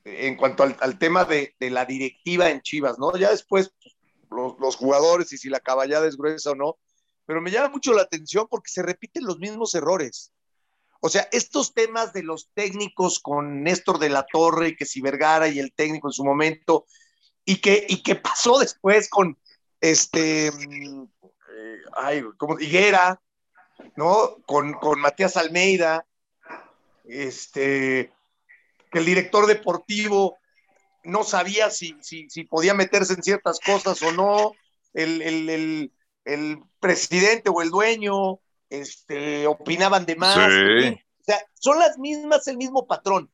[0.04, 3.16] en cuanto al, tema de, la directiva en Chivas, ¿no?
[3.16, 3.94] Ya después pues,
[4.58, 6.78] los, jugadores y si la caballada es gruesa o no,
[7.26, 10.32] pero me llama mucho la atención porque se repiten los mismos errores.
[11.00, 15.00] O sea, estos temas de los técnicos con Néstor de la Torre y que si
[15.00, 16.86] Vergara y el técnico en su momento,
[17.44, 19.38] y que, y que pasó después con
[19.80, 23.20] este, eh, ay, como Higuera,
[23.96, 24.36] ¿no?
[24.46, 26.06] Con, con Matías Almeida,
[27.04, 28.12] este,
[28.90, 30.38] que el director deportivo
[31.04, 34.52] no sabía si, si, si podía meterse en ciertas cosas o no,
[34.92, 35.92] el, el,
[36.24, 40.36] el, presidente o el dueño este, opinaban de más.
[40.36, 43.30] O sea, son las mismas, el mismo patrón,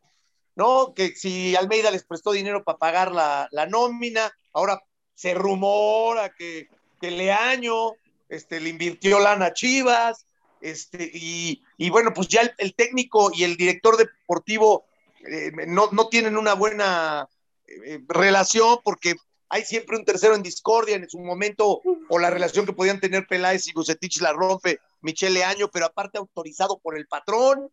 [0.55, 0.93] ¿no?
[0.95, 4.83] Que si Almeida les prestó dinero para pagar la, la nómina, ahora
[5.15, 6.69] se rumora que,
[7.01, 7.93] que Leaño
[8.29, 10.27] este, le invirtió lana a Chivas,
[10.61, 14.87] este, y, y bueno, pues ya el, el, técnico y el director deportivo
[15.31, 17.29] eh, no, no, tienen una buena
[17.67, 19.15] eh, relación porque
[19.49, 23.27] hay siempre un tercero en discordia en su momento, o la relación que podían tener
[23.27, 27.71] Peláez y Bucetich la rompe Michele Año, pero aparte autorizado por el patrón,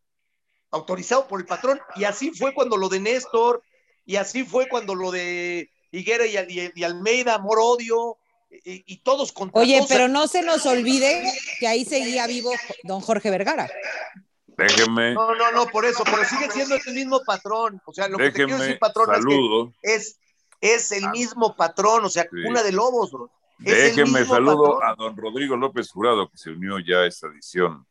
[0.72, 3.64] autorizado por el patrón, y así fue cuando lo de Néstor,
[4.06, 8.18] y así fue cuando lo de Higuera y, Almeida, Morodio,
[8.52, 11.24] y, y, todos contra Oye, pero no se nos olvide
[11.60, 12.52] que ahí seguía vivo
[12.84, 13.68] don Jorge Vergara.
[14.58, 15.14] Déjeme.
[15.14, 17.82] No, no, no, por eso, pero sigue siendo el mismo patrón.
[17.86, 19.10] O sea, lo que te quiero decir, patrón,
[19.82, 20.20] es
[20.62, 23.32] que es, el mismo patrón, o sea, una de lobos, bro.
[23.58, 27.86] Déjeme saludo a don Rodrigo López Jurado, que se unió ya a esta edición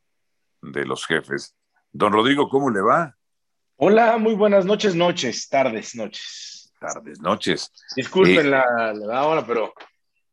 [0.61, 1.55] de los jefes.
[1.93, 3.17] Don Rodrigo, ¿cómo le va?
[3.77, 6.73] Hola, muy buenas noches, noches, tardes, noches.
[6.79, 7.71] Tardes, noches.
[7.97, 9.73] Disculpen la, la, hora, pero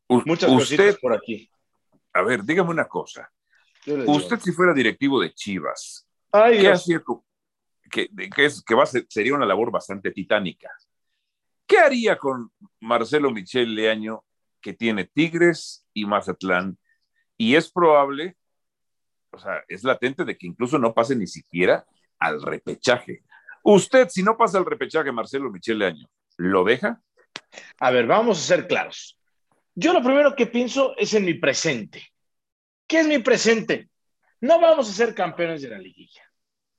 [0.07, 1.49] muchas usted, por aquí.
[2.13, 3.31] A ver, dígame una cosa.
[3.85, 7.01] Usted si fuera directivo de Chivas, ¿qué hacía?
[7.91, 10.71] Que, que, es, que va sería una labor bastante titánica.
[11.65, 14.23] ¿Qué haría con Marcelo Michel Leaño
[14.61, 16.77] que tiene Tigres y Mazatlán,
[17.37, 18.35] y es probable,
[19.31, 21.85] o sea, es latente de que incluso no pase ni siquiera
[22.17, 23.23] al repechaje.
[23.63, 27.01] Usted, si no pasa al repechaje, Marcelo Michele Año, ¿lo deja?
[27.79, 29.17] A ver, vamos a ser claros.
[29.75, 32.11] Yo lo primero que pienso es en mi presente.
[32.87, 33.89] ¿Qué es mi presente?
[34.41, 36.23] No vamos a ser campeones de la liguilla.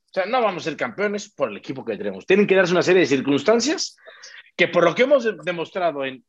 [0.06, 2.26] O sea, no vamos a ser campeones por el equipo que tenemos.
[2.26, 3.96] Tienen que darse una serie de circunstancias
[4.56, 6.24] que por lo que hemos demostrado en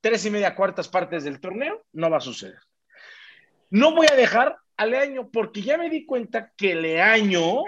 [0.00, 2.58] tres y media cuartas partes del torneo, no va a suceder.
[3.70, 7.64] No voy a dejar a Leaño porque ya me di cuenta que Leaño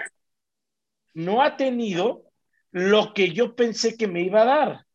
[1.15, 2.23] no ha tenido
[2.71, 4.85] lo que yo pensé que me iba a dar,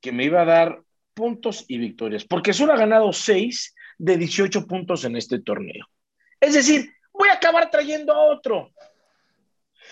[0.00, 0.82] que me iba a dar
[1.14, 5.86] puntos y victorias, porque solo ha ganado seis de 18 puntos en este torneo.
[6.40, 6.92] Es decir,
[7.22, 8.72] voy a acabar trayendo a otro.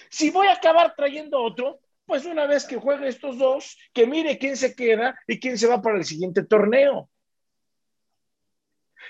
[0.08, 4.04] Si voy a acabar trayendo a otro, pues una vez que juegue estos dos, que
[4.04, 7.08] mire quién se queda y quién se va para el siguiente torneo.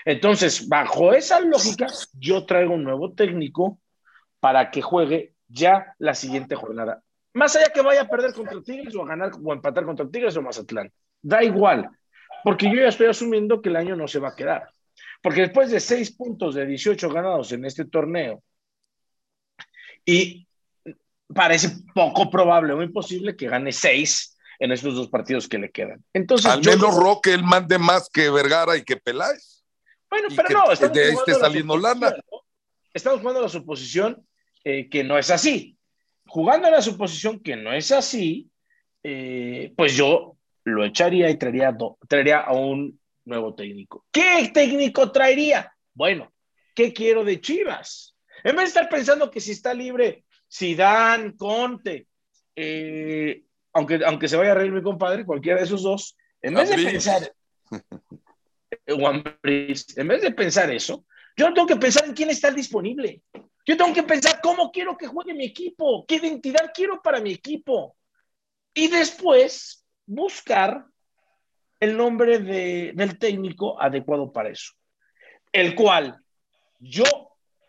[0.05, 3.79] Entonces, bajo esa lógica, yo traigo un nuevo técnico
[4.39, 7.01] para que juegue ya la siguiente jornada.
[7.33, 10.37] Más allá que vaya a perder contra Tigres o a ganar o empatar contra Tigres
[10.37, 10.91] o Mazatlán.
[11.23, 11.89] Da igual,
[12.43, 14.69] porque yo ya estoy asumiendo que el año no se va a quedar.
[15.21, 18.43] Porque después de seis puntos de 18 ganados en este torneo
[20.05, 20.47] y
[21.33, 26.03] parece poco probable o imposible que gane seis en estos dos partidos que le quedan.
[26.13, 29.63] Entonces, Al menos Roque él mande más que Vergara y que Peláez.
[30.09, 32.13] Bueno, pero no, estamos de este saliendo lana.
[32.93, 34.25] Estamos jugando la suposición
[34.63, 35.77] eh, que no es así.
[36.27, 38.49] Jugando en la suposición que no es así,
[39.03, 41.75] eh, pues yo lo echaría y traería,
[42.07, 44.05] traería a un nuevo técnico.
[44.11, 45.73] ¿Qué técnico traería?
[45.93, 46.31] Bueno,
[46.75, 48.15] ¿qué quiero de Chivas?
[48.43, 52.07] En vez de estar pensando que si está libre Zidane, Conte,
[52.55, 56.69] eh, aunque, aunque se vaya a reír mi compadre, cualquiera de esos dos, en vez
[56.69, 57.33] de pensar,
[58.85, 61.05] en vez de pensar eso,
[61.37, 63.21] yo tengo que pensar en quién está disponible.
[63.65, 67.31] Yo tengo que pensar cómo quiero que juegue mi equipo, qué identidad quiero para mi
[67.31, 67.95] equipo.
[68.73, 70.85] Y después buscar
[71.81, 74.71] el nombre de, del técnico adecuado para eso.
[75.51, 76.15] El cual
[76.79, 77.03] yo,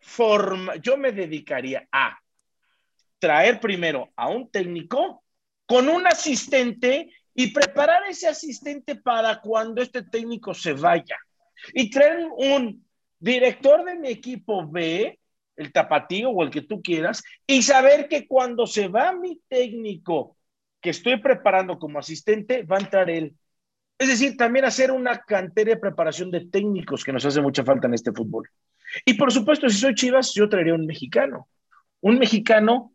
[0.01, 2.19] forma, yo me dedicaría a
[3.19, 5.25] traer primero a un técnico
[5.67, 11.17] con un asistente y preparar ese asistente para cuando este técnico se vaya.
[11.73, 12.87] Y traer un
[13.19, 15.19] director de mi equipo B,
[15.57, 20.37] el tapatío o el que tú quieras, y saber que cuando se va mi técnico
[20.83, 23.35] que estoy preparando como asistente, va a entrar él.
[23.99, 27.87] Es decir, también hacer una cantera de preparación de técnicos que nos hace mucha falta
[27.87, 28.51] en este fútbol.
[29.05, 31.49] Y por supuesto, si soy Chivas, yo traería un mexicano.
[32.01, 32.93] Un mexicano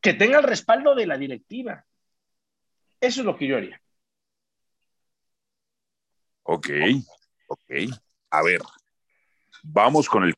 [0.00, 1.84] que tenga el respaldo de la directiva.
[3.00, 3.80] Eso es lo que yo haría.
[6.44, 6.68] Ok,
[7.48, 7.70] ok.
[8.30, 8.60] A ver,
[9.64, 10.34] vamos con el...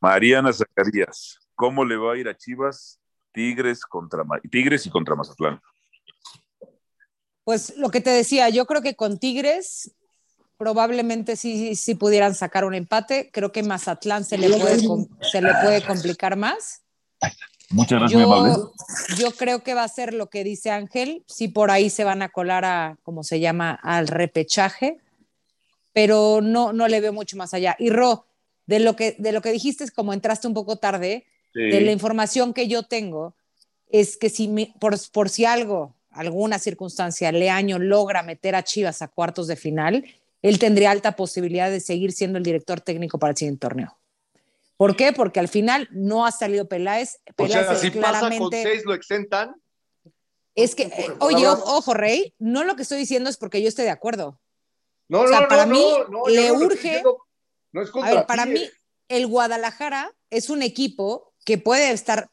[0.00, 3.00] Mariana Zacarías, ¿cómo le va a ir a Chivas?
[3.32, 5.60] Tigres contra Tigres y contra Mazatlán.
[7.46, 9.92] Pues lo que te decía, yo creo que con Tigres
[10.58, 13.30] probablemente sí, sí pudieran sacar un empate.
[13.32, 14.80] Creo que Mazatlán se le puede,
[15.20, 16.82] se le puede complicar más.
[17.70, 18.72] Muchas gracias, yo,
[19.16, 22.20] Yo creo que va a ser lo que dice Ángel, si por ahí se van
[22.20, 24.98] a colar a, como se llama, al repechaje,
[25.92, 27.76] pero no, no le veo mucho más allá.
[27.78, 28.26] Y Ro,
[28.66, 31.92] de lo que, de lo que dijiste es como entraste un poco tarde, de la
[31.92, 33.36] información que yo tengo,
[33.88, 34.48] es que si
[34.80, 40.04] por, por si algo, alguna circunstancia, Leaño logra meter a Chivas a cuartos de final,
[40.42, 43.96] él tendría alta posibilidad de seguir siendo el director técnico para el siguiente torneo.
[44.76, 45.12] ¿Por qué?
[45.12, 47.18] Porque al final no ha salido Peláez.
[47.34, 48.38] Peláez o sea, si claramente...
[48.38, 49.56] pasa con seis, ¿lo exentan?
[50.54, 53.82] Es que, eh, oye, ojo, Rey, no lo que estoy diciendo es porque yo esté
[53.82, 54.40] de acuerdo.
[55.08, 57.02] No, o sea, no, para no, mí no, le urge.
[57.72, 58.68] No es a ver, para mí,
[59.08, 62.30] el Guadalajara es un equipo que puede estar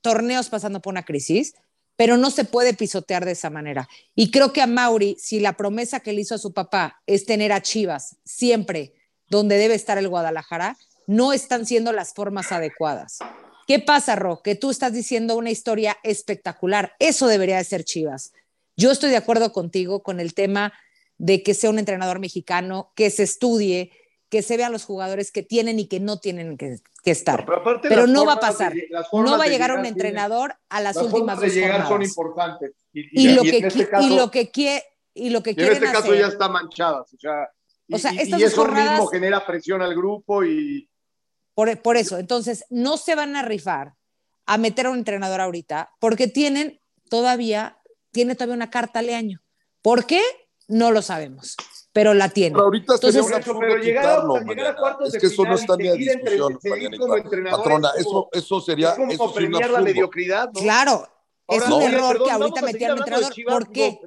[0.00, 1.54] torneos pasando por una crisis,
[1.96, 3.88] pero no se puede pisotear de esa manera.
[4.14, 7.24] Y creo que a Mauri, si la promesa que le hizo a su papá es
[7.24, 8.94] tener a Chivas siempre
[9.28, 10.76] donde debe estar el Guadalajara,
[11.06, 13.18] no están siendo las formas adecuadas.
[13.66, 14.42] ¿Qué pasa, Ro?
[14.42, 16.92] Que tú estás diciendo una historia espectacular.
[16.98, 18.32] Eso debería de ser Chivas.
[18.76, 20.72] Yo estoy de acuerdo contigo con el tema
[21.16, 23.92] de que sea un entrenador mexicano, que se estudie,
[24.28, 26.78] que se vean los jugadores que tienen y que no tienen que,
[27.10, 27.46] estar.
[27.82, 28.74] pero, no va a pasar.
[29.12, 32.72] no va a llegar un entrenador a las, últimas dos de llegar son importantes.
[32.92, 36.28] Y, lo, que, este y lo que quiere y lo que en este caso ya
[36.28, 37.12] está manchadas.
[37.12, 37.50] O sea,
[37.90, 40.88] o sea eso mismo genera presión al grupo y.
[41.54, 43.94] Por, por eso, entonces no se van a rifar
[44.46, 47.78] a meter a un entrenador ahorita porque tienen todavía,
[48.10, 49.40] tiene todavía una carta al año.
[49.82, 50.20] ¿Por qué?
[50.66, 51.56] No lo sabemos
[51.94, 52.54] pero la tiene.
[52.54, 54.36] Pero ahorita Entonces, sería un absurdo quitarlo,
[55.06, 56.58] Es que eso no está ni a discusión,
[57.50, 58.90] Patrona, eso, eso sería...
[58.90, 60.60] Es como eso premiar la mediocridad, ¿no?
[60.60, 61.08] Claro,
[61.46, 63.32] es un error que ahorita metieron al entrenador.
[63.46, 64.00] ¿Por qué?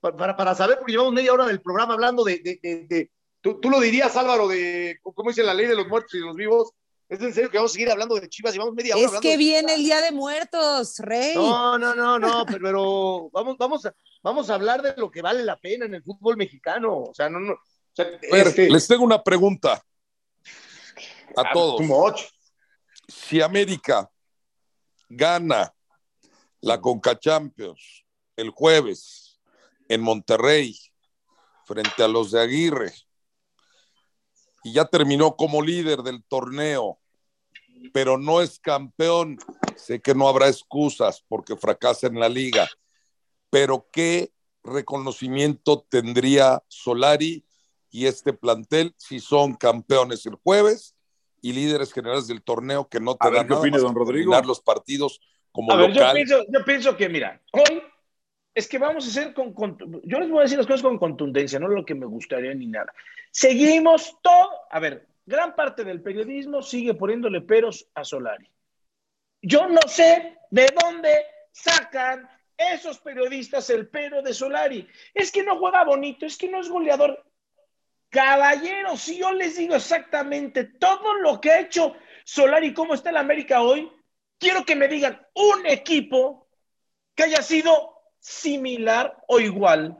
[0.00, 2.40] Para, para, saber, porque llevamos media hora del programa hablando de...
[2.40, 3.10] de, de, de
[3.40, 4.98] tú, tú, lo dirías, Álvaro, de...
[5.02, 6.72] ¿Cómo dice la ley de los muertos y los vivos?
[7.08, 8.52] ¿Es en serio que vamos a seguir hablando de Chivas?
[8.54, 11.34] Llevamos media hora Es que viene el Día de Muertos, Rey.
[11.34, 15.22] No, no, no, no, pero, pero vamos, vamos a vamos a hablar de lo que
[15.22, 17.04] vale la pena en el fútbol mexicano.
[17.04, 17.56] O sea, no, no.
[17.94, 19.74] Este les tengo una pregunta
[21.36, 22.32] a ah, todos.
[23.06, 24.10] Si América
[25.08, 25.72] gana
[26.60, 29.38] la Conca Champions el jueves
[29.88, 30.76] en Monterrey
[31.66, 32.92] frente a los de Aguirre
[34.64, 36.98] y ya terminó como líder del torneo,
[37.92, 39.38] pero no es campeón,
[39.76, 42.68] sé que no habrá excusas porque fracasa en la liga
[43.54, 44.32] pero ¿qué
[44.64, 47.44] reconocimiento tendría Solari
[47.88, 50.96] y este plantel si son campeones el jueves
[51.40, 54.34] y líderes generales del torneo que no te dan ¿qué don Rodrigo?
[54.42, 55.20] los partidos
[55.52, 57.80] como a Ver, yo, pienso, que, mira, hoy
[58.54, 59.52] es que vamos a hacer con,
[60.04, 62.66] Yo les voy a decir las cosas con contundencia, no lo que me gustaría ni
[62.66, 62.92] nada.
[63.30, 64.50] Seguimos todo...
[64.70, 68.48] A ver, gran parte del periodismo sigue poniéndole peros a Solari.
[69.42, 71.10] Yo no sé de dónde
[71.50, 74.88] sacan esos periodistas el pero de Solari.
[75.12, 77.24] Es que no juega bonito, es que no es goleador.
[78.08, 83.16] Caballeros, si yo les digo exactamente todo lo que ha hecho Solari, cómo está el
[83.16, 83.90] América hoy,
[84.38, 86.46] quiero que me digan un equipo
[87.16, 87.93] que haya sido
[88.24, 89.98] similar o igual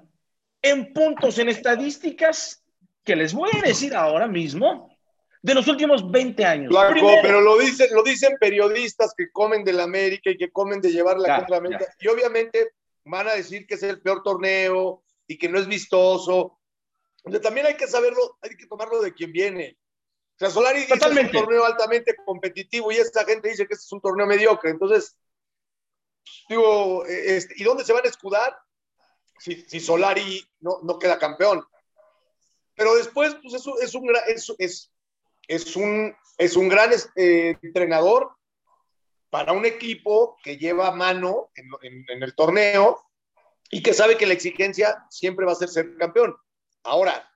[0.62, 2.64] en puntos, en estadísticas,
[3.04, 4.96] que les voy a decir ahora mismo,
[5.42, 6.74] de los últimos 20 años.
[7.22, 11.18] pero lo dicen, lo dicen periodistas que comen del América y que comen de llevar
[11.18, 11.86] la contra América.
[12.00, 12.70] Y obviamente
[13.04, 16.58] van a decir que es el peor torneo y que no es vistoso.
[17.42, 19.76] también hay que saberlo, hay que tomarlo de quien viene.
[20.36, 23.74] O sea, Solari dice que es un torneo altamente competitivo y esta gente dice que
[23.74, 24.70] este es un torneo mediocre.
[24.70, 25.14] Entonces,
[26.48, 28.56] digo, este, ¿y dónde se van a escudar
[29.38, 31.64] si, si Solari no, no queda campeón?
[32.74, 34.92] Pero después, pues es, es, un, es, es,
[35.46, 38.32] es un, es un gran eh, entrenador
[39.30, 43.04] para un equipo que lleva mano en, el torneo
[43.70, 46.36] y que sabe que la exigencia siempre va a ser ser campeón.
[46.84, 47.28] Ahora,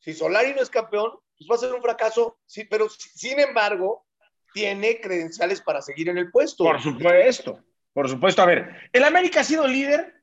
[0.00, 4.04] si Solari no es campeón, pues va a ser un fracaso, sí, pero sin embargo,
[4.52, 6.64] tiene credenciales para seguir en el puesto.
[6.64, 7.58] Por supuesto,
[7.92, 8.42] por supuesto.
[8.42, 10.14] A ver, el América ha sido líder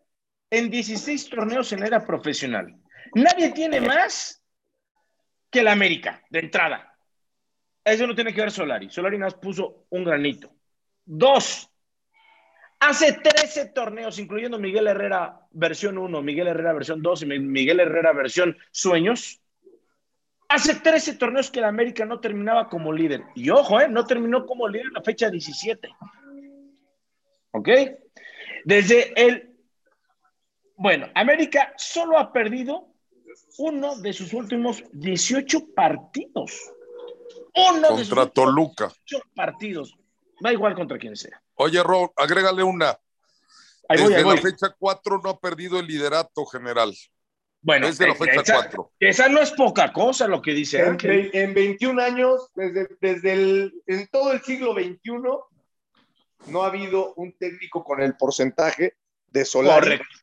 [0.50, 2.76] en 16 torneos en era profesional.
[3.14, 4.44] Nadie tiene más
[5.50, 6.96] que el América, de entrada.
[7.84, 8.90] Eso no tiene que ver Solari.
[8.90, 10.54] Solari nos puso un granito.
[11.06, 11.72] Dos,
[12.80, 18.14] hace 13 torneos, incluyendo Miguel Herrera versión 1, Miguel Herrera versión 2 y Miguel Herrera
[18.14, 19.42] versión Sueños.
[20.48, 23.24] Hace 13 torneos que el América no terminaba como líder.
[23.36, 23.88] Y ojo, ¿eh?
[23.88, 25.90] no terminó como líder en la fecha 17.
[27.52, 27.70] ¿Ok?
[28.66, 29.56] Desde el...
[30.76, 32.88] Bueno, América solo ha perdido
[33.58, 36.72] uno de sus últimos 18 partidos.
[37.56, 38.92] Uno contra Toluca.
[39.36, 39.96] partidos.
[40.40, 41.42] Da igual contra quien sea.
[41.56, 42.98] Oye, Ro, agrégale una.
[43.90, 46.94] Desde la fecha 4 no ha perdido el liderato general.
[47.62, 48.94] Bueno, desde la fecha 4.
[49.00, 50.98] Esa, no es poca cosa lo que dice en,
[51.34, 55.00] En 21 años, desde, desde el, en todo el siglo XXI,
[56.48, 59.98] no ha habido un técnico con el porcentaje de Solari.
[59.98, 60.18] Correcto.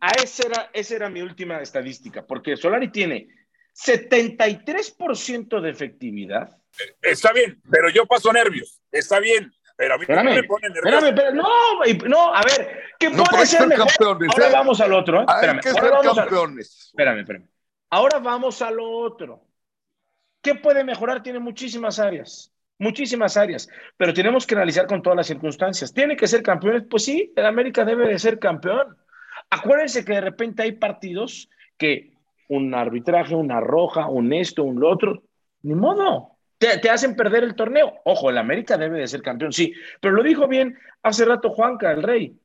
[0.00, 3.28] A esa era, esa era mi última estadística, porque Solari tiene
[3.74, 6.58] 73% de efectividad.
[7.00, 8.80] Está bien, pero yo paso nervios.
[8.92, 11.06] Está bien, pero a mí me pone nervioso.
[11.06, 13.88] Espérame, no, no, a ver, ¿qué puede ser mejor?
[14.00, 14.52] Ahora ¿eh?
[14.52, 15.22] vamos al otro.
[15.22, 15.26] ¿eh?
[15.28, 16.86] Espérame, que ser campeones.
[16.88, 17.48] espérame, espérame.
[17.90, 19.46] Ahora vamos al otro.
[20.40, 21.22] ¿Qué puede mejorar?
[21.22, 22.53] Tiene muchísimas áreas.
[22.78, 25.92] Muchísimas áreas, pero tenemos que analizar con todas las circunstancias.
[25.92, 26.84] ¿Tiene que ser campeones?
[26.88, 28.96] Pues sí, el América debe de ser campeón.
[29.50, 32.14] Acuérdense que de repente hay partidos que
[32.48, 35.22] un arbitraje, una roja, un esto, un lo otro,
[35.62, 37.94] ni modo, te, hacen perder el torneo.
[38.04, 41.92] Ojo, el América debe de ser campeón, sí, pero lo dijo bien hace rato Juanca,
[41.92, 42.38] el rey,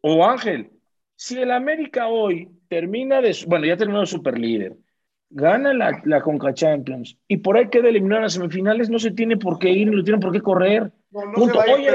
[0.00, 0.70] o Ángel.
[1.16, 4.76] Si el América hoy termina de, bueno, ya terminó super líder,
[5.30, 9.10] gana la, la Conca Champions y por ahí queda eliminado en las semifinales, no se
[9.10, 10.92] tiene por qué ir, no tiene por qué correr.
[11.10, 11.92] No, no se va a ir,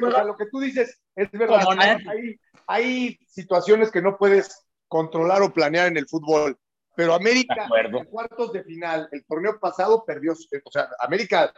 [0.00, 1.60] pero, lo que tú dices es verdad.
[1.78, 6.56] Hay, hay, situaciones que no puedes controlar o planear en el fútbol.
[6.94, 11.52] Pero América, en cuartos de final, el torneo pasado perdió, o sea, América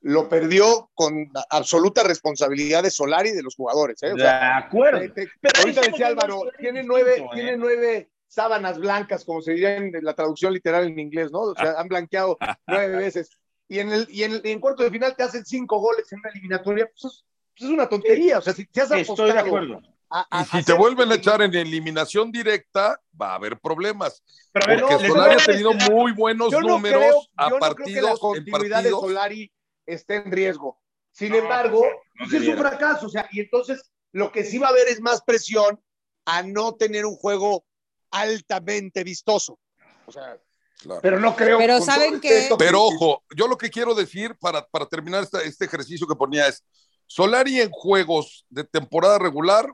[0.00, 4.02] lo perdió con absoluta responsabilidad de Solari y de los jugadores.
[4.02, 4.12] ¿eh?
[4.12, 5.00] O sea, de acuerdo.
[5.00, 7.26] Te, te, pero ahorita decía Álvaro, tiene nueve, ¿eh?
[7.34, 11.40] tiene nueve sábanas blancas, como se diría en la traducción literal en inglés, ¿no?
[11.40, 13.30] O sea, han blanqueado nueve veces.
[13.68, 16.30] Y en el y en, en cuarto de final te hacen cinco goles en una
[16.30, 17.24] eliminatoria, pues es,
[17.56, 18.38] pues es una tontería.
[18.38, 19.82] O sea, si te has apostado Estoy de acuerdo.
[20.10, 24.22] A, a, y si te vuelven a echar en eliminación directa, va a haber problemas.
[24.52, 27.78] Pero porque no, Solari ha tenido muy buenos yo no números creo, a yo partidos.
[27.78, 29.52] No creo que la continuidad de Solari
[29.84, 30.80] esté en riesgo.
[31.12, 31.84] Sin embargo,
[32.16, 33.06] pues es un fracaso.
[33.06, 35.78] O sea, y entonces lo que sí va a haber es más presión
[36.24, 37.64] a no tener un juego
[38.10, 39.58] altamente vistoso.
[40.06, 40.38] O sea,
[40.80, 41.00] Claro.
[41.02, 41.58] pero no creo.
[41.58, 42.48] Pero saben que.
[42.56, 46.46] Pero ojo, yo lo que quiero decir para, para terminar esta, este ejercicio que ponía
[46.46, 46.64] es:
[47.06, 49.72] Solari en juegos de temporada regular,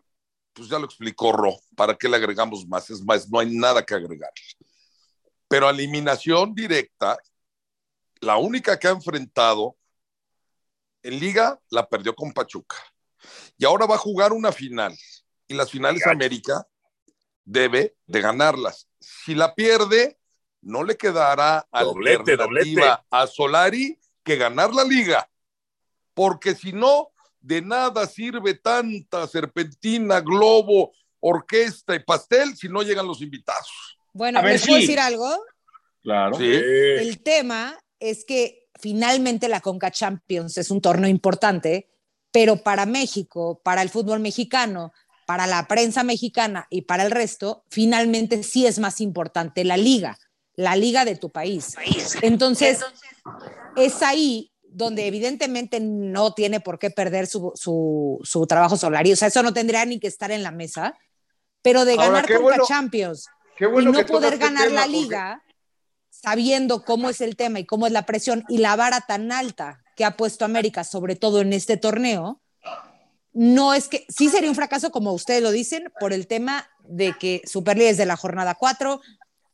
[0.55, 2.89] pues ya lo explicó Ro, ¿para qué le agregamos más?
[2.89, 4.31] Es más, no hay nada que agregar.
[5.47, 7.19] Pero a eliminación directa,
[8.21, 9.77] la única que ha enfrentado
[11.03, 12.77] en liga la perdió con Pachuca.
[13.59, 14.97] Y ahora va a jugar una final.
[15.47, 16.67] Y las finales América
[17.45, 18.89] debe de ganarlas.
[19.01, 20.19] Si la pierde,
[20.63, 23.07] no le quedará doblete, alternativa doblete.
[23.11, 25.29] a Solari que ganar la liga.
[26.15, 33.07] Porque si no, de nada sirve tanta serpentina, globo, orquesta y pastel si no llegan
[33.07, 33.99] los invitados.
[34.13, 34.87] Bueno, A ver, ¿les puedo sí.
[34.87, 35.29] decir algo?
[36.03, 36.37] Claro.
[36.37, 36.45] Sí.
[36.47, 41.91] El tema es que finalmente la Conca Champions es un torneo importante,
[42.31, 44.93] pero para México, para el fútbol mexicano,
[45.27, 50.19] para la prensa mexicana y para el resto, finalmente sí es más importante la liga,
[50.55, 51.75] la liga de tu país.
[52.23, 52.81] Entonces,
[53.77, 59.07] es ahí donde evidentemente no tiene por qué perder su, su, su trabajo solar.
[59.07, 60.95] O sea, eso no tendría ni que estar en la mesa,
[61.63, 63.27] pero de Ahora, ganar Conca bueno- Champions
[63.61, 65.43] bueno y no poder ganar tema, la porque- liga
[66.11, 69.83] sabiendo cómo es el tema y cómo es la presión y la vara tan alta
[69.97, 72.41] que ha puesto América, sobre todo en este torneo,
[73.35, 77.15] no es que sí sería un fracaso, como ustedes lo dicen, por el tema de
[77.19, 79.01] que Superlíderes de la jornada 4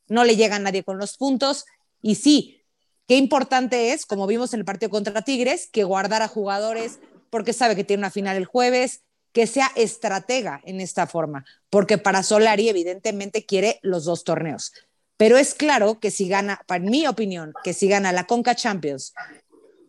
[0.09, 1.65] no le llega a nadie con los puntos.
[2.03, 2.63] Y sí,
[3.09, 7.01] qué importante es, como vimos en el partido contra Tigres, que guardar a jugadores
[7.31, 9.03] porque sabe que tiene una final el jueves,
[9.33, 14.73] que sea estratega en esta forma, porque para Solari evidentemente quiere los dos torneos.
[15.17, 19.15] Pero es claro que si gana, para mi opinión, que si gana la Conca Champions,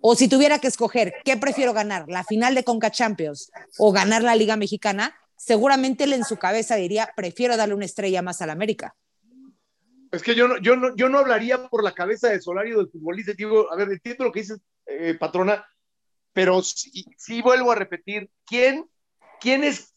[0.02, 4.24] o si tuviera que escoger qué prefiero ganar, la final de Conca Champions o ganar
[4.24, 8.50] la Liga Mexicana, seguramente él en su cabeza diría, prefiero darle una estrella más al
[8.50, 8.96] América.
[10.12, 12.80] Es que yo no, yo no, yo no hablaría por la cabeza de Solari o
[12.80, 13.32] del futbolista.
[13.34, 15.66] Digo, a ver, entiendo lo que dices, eh, patrona,
[16.34, 18.90] pero sí, vuelvo a repetir, ¿quién,
[19.40, 19.94] quién es,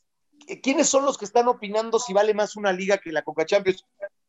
[0.63, 3.85] ¿quiénes son los que están opinando si vale más una liga que la Coca Champions?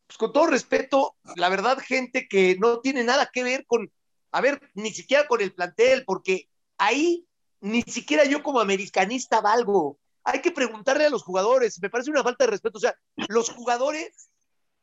[0.06, 3.90] Pues con todo respeto, la verdad, gente que no tiene nada que ver con,
[4.32, 6.48] a ver, ni siquiera con el plantel, porque
[6.78, 7.26] ahí
[7.60, 9.98] ni siquiera yo como americanista valgo.
[10.24, 12.78] Hay que preguntarle a los jugadores, me parece una falta de respeto.
[12.78, 12.96] O sea,
[13.28, 14.30] los jugadores,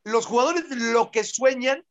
[0.02, 1.84] los jugadores lo que sueñan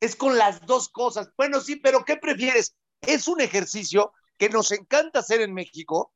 [0.00, 1.30] es con las dos cosas.
[1.36, 2.76] Bueno, sí, pero ¿qué prefieres?
[3.00, 6.12] Es un ejercicio que nos encanta hacer en México,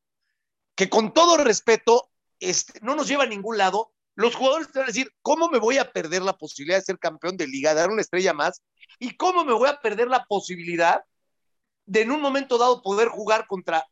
[0.74, 3.92] que con todo respeto este, no nos lleva a ningún lado.
[4.14, 6.98] Los jugadores te van a decir, ¿cómo me voy a perder la posibilidad de ser
[6.98, 8.62] campeón de liga, dar una estrella más?
[9.01, 11.03] ¿Y cómo me voy a perder la posibilidad
[11.86, 13.86] de en un momento dado poder jugar contra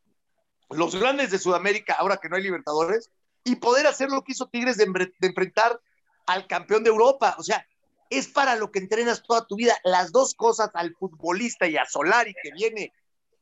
[0.69, 3.11] los grandes de Sudamérica, ahora que no hay Libertadores,
[3.43, 4.85] y poder hacer lo que hizo Tigres de,
[5.23, 5.81] enfrentar
[6.27, 7.35] al campeón de Europa?
[7.39, 7.67] O sea,
[8.11, 9.79] es para lo que entrenas toda tu vida.
[9.83, 12.93] Las dos cosas al futbolista y a Solari, que viene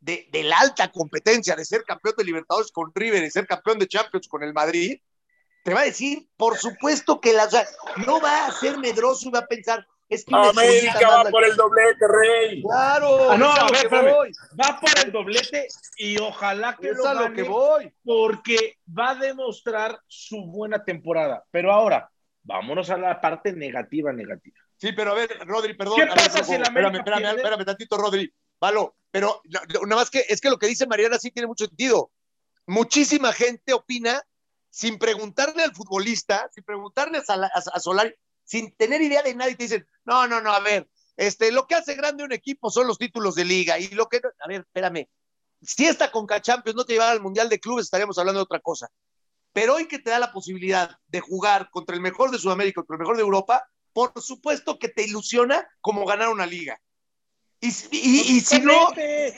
[0.01, 3.89] de, la alta competencia de ser campeón de Libertadores con River y ser campeón de
[3.89, 5.01] Champions con el Madrid,
[5.65, 7.67] te va a decir, por supuesto que la, o sea,
[8.07, 11.57] no va a ser medroso y va a pensar, es que América va por el
[11.57, 12.63] doblete, Rey.
[12.63, 14.33] Claro, Ah, no, a lo ver, voy.
[14.61, 15.67] Va por el doblete
[15.99, 17.93] y ojalá que Es lo a lo que voy.
[18.05, 21.45] porque va a demostrar su buena temporada.
[21.51, 22.11] Pero ahora,
[22.43, 24.57] vámonos a la parte negativa, negativa.
[24.77, 25.97] Sí, pero a ver, Rodri, perdón.
[25.97, 28.33] ¿Qué ver, pasa si el América espérame, espérame, espérame tantito, Rodri.
[28.61, 29.41] Valo, pero
[29.87, 32.11] nada más que es que lo que dice Mariana sí tiene mucho sentido.
[32.67, 34.23] Muchísima gente opina
[34.71, 38.15] sin preguntarle al futbolista, sin preguntarle a, a, Solari,
[38.47, 41.75] sin tener idea de nadie, te dicen, no, no, no, a ver, este, lo que
[41.75, 45.07] hace grande un equipo son los títulos de liga y lo que, a ver, espérame,
[45.61, 48.61] si esta Conca Champions no te llevara al Mundial de Clubes, estaríamos hablando de otra
[48.61, 48.89] cosa.
[49.53, 52.95] Pero hoy que te da la posibilidad de jugar contra el mejor de Sudamérica, contra
[52.95, 56.79] el mejor de Europa, por supuesto que te ilusiona como ganar una liga.
[57.61, 58.91] Y, si no,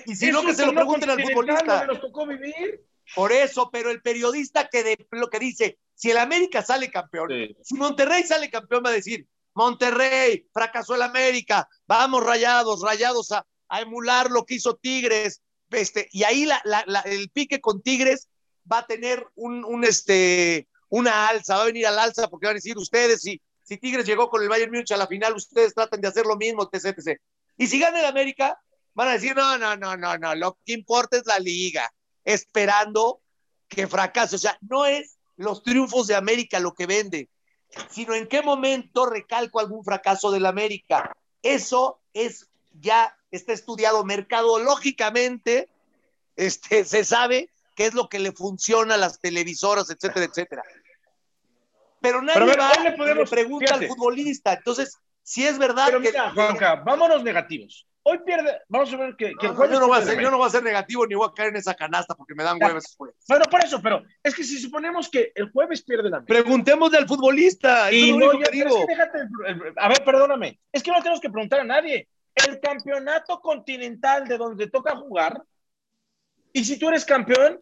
[0.04, 1.86] y si no que se lo pregunten al futbolista.
[1.86, 2.84] Nos tocó vivir.
[3.14, 7.30] Por eso, pero el periodista que de, lo que dice, si el América sale campeón,
[7.62, 13.44] si Monterrey sale campeón, va a decir, Monterrey, fracasó el América, vamos rayados, rayados a,
[13.80, 16.62] emular lo que hizo Tigres, este, y ahí la,
[17.04, 18.28] el pique con Tigres
[18.70, 22.62] va a tener un, este, una alza, va a venir al alza porque van a
[22.62, 26.00] decir ustedes, si, si Tigres llegó con el Bayern Múnich a la final, ustedes tratan
[26.00, 27.20] de hacer lo mismo, etc, etc.
[27.56, 28.59] Y si gana el América,
[28.94, 31.90] van a decir, no, no, no, no, no, lo que importa es la liga,
[32.29, 33.22] esperando
[33.68, 34.37] que fracase.
[34.37, 37.31] O sea, no es los triunfos de América lo que vende,
[37.91, 41.16] sino en qué momento recalco algún fracaso del América.
[41.43, 42.51] Eso es
[42.81, 45.70] ya, está estudiado mercadológicamente,
[46.37, 50.62] este, se sabe qué es lo que le funciona a las televisoras, etcétera, etcétera.
[52.01, 54.53] Pero nadie va, le, pregunta al futbolista.
[54.53, 57.88] Entonces, si es verdad Pero mira, Juanca, vámonos negativos.
[58.11, 60.50] Hoy pierde, vamos a ver que, yo, no voy a ser, yo no voy a
[60.50, 62.96] ser negativo ni voy a caer en esa canasta porque me dan huevos.
[62.96, 67.06] Bueno, por eso, pero es que si suponemos que el jueves pierde la Preguntémosle al
[67.06, 67.92] futbolista.
[67.92, 68.86] Y no, yo, digo.
[69.76, 70.59] a ver, perdóname.
[70.72, 72.09] Es que no tenemos que preguntar a nadie.
[72.34, 75.42] El campeonato continental de donde toca jugar,
[76.54, 77.61] y si tú eres campeón,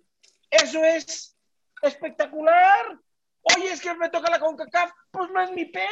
[0.49, 1.36] eso es
[1.82, 2.97] espectacular.
[3.42, 5.86] Oye, es que me toca la CONCACAF, pues no es mi pedo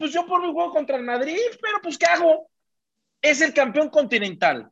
[0.00, 2.48] pues yo por mi juego contra el Madrid, pero pues ¿qué hago?
[3.22, 4.70] Es el campeón continental.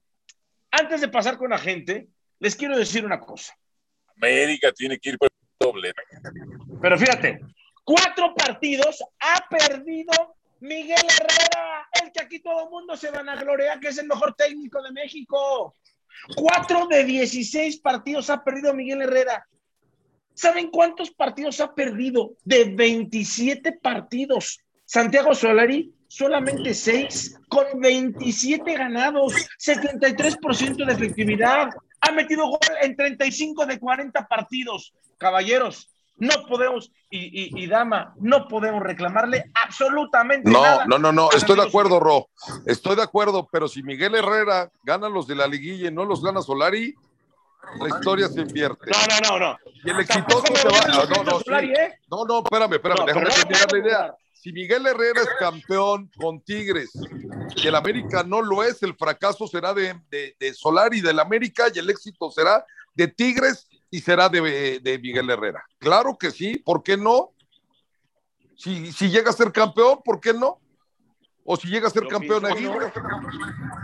[0.70, 3.56] Antes de pasar con la gente, les quiero decir una cosa.
[4.16, 5.92] América tiene que ir por el doble.
[6.80, 7.40] Pero fíjate,
[7.84, 13.36] cuatro partidos ha perdido Miguel Herrera, el que aquí todo el mundo se van a
[13.36, 15.76] gloriar, que es el mejor técnico de México.
[16.34, 19.46] Cuatro de 16 partidos ha perdido Miguel Herrera.
[20.34, 22.34] ¿Saben cuántos partidos ha perdido?
[22.44, 24.60] De 27 partidos.
[24.84, 31.68] Santiago Solari, solamente 6, con 27 ganados, 73% de efectividad.
[32.00, 34.94] Ha metido gol en 35 de 40 partidos.
[35.18, 40.84] Caballeros, no podemos, y, Dama, no podemos reclamarle absolutamente no, nada.
[40.86, 42.28] No, no, no, estoy de acuerdo, Ro.
[42.66, 46.22] Estoy de acuerdo, pero si Miguel Herrera gana los de la liguilla y no los
[46.22, 46.94] gana Solari,
[47.80, 48.90] la historia se invierte.
[48.90, 48.98] No,
[49.30, 49.58] no, no, no.
[49.84, 50.86] Y el exitoso se va.
[50.86, 51.98] No, no, no, ¿eh?
[52.10, 56.90] no, no, espérame, espérame, déjame terminar la idea si Miguel Herrera es campeón con Tigres
[57.56, 61.66] y el América no lo es, el fracaso será de, de, de Solari del América
[61.74, 62.64] y el éxito será
[62.94, 65.64] de Tigres y será de, de, Miguel Herrera.
[65.78, 67.32] Claro que sí, ¿por qué no?
[68.56, 70.60] Si, si llega a ser campeón, ¿por qué no?
[71.44, 72.92] O si llega a ser campeón Aguirre.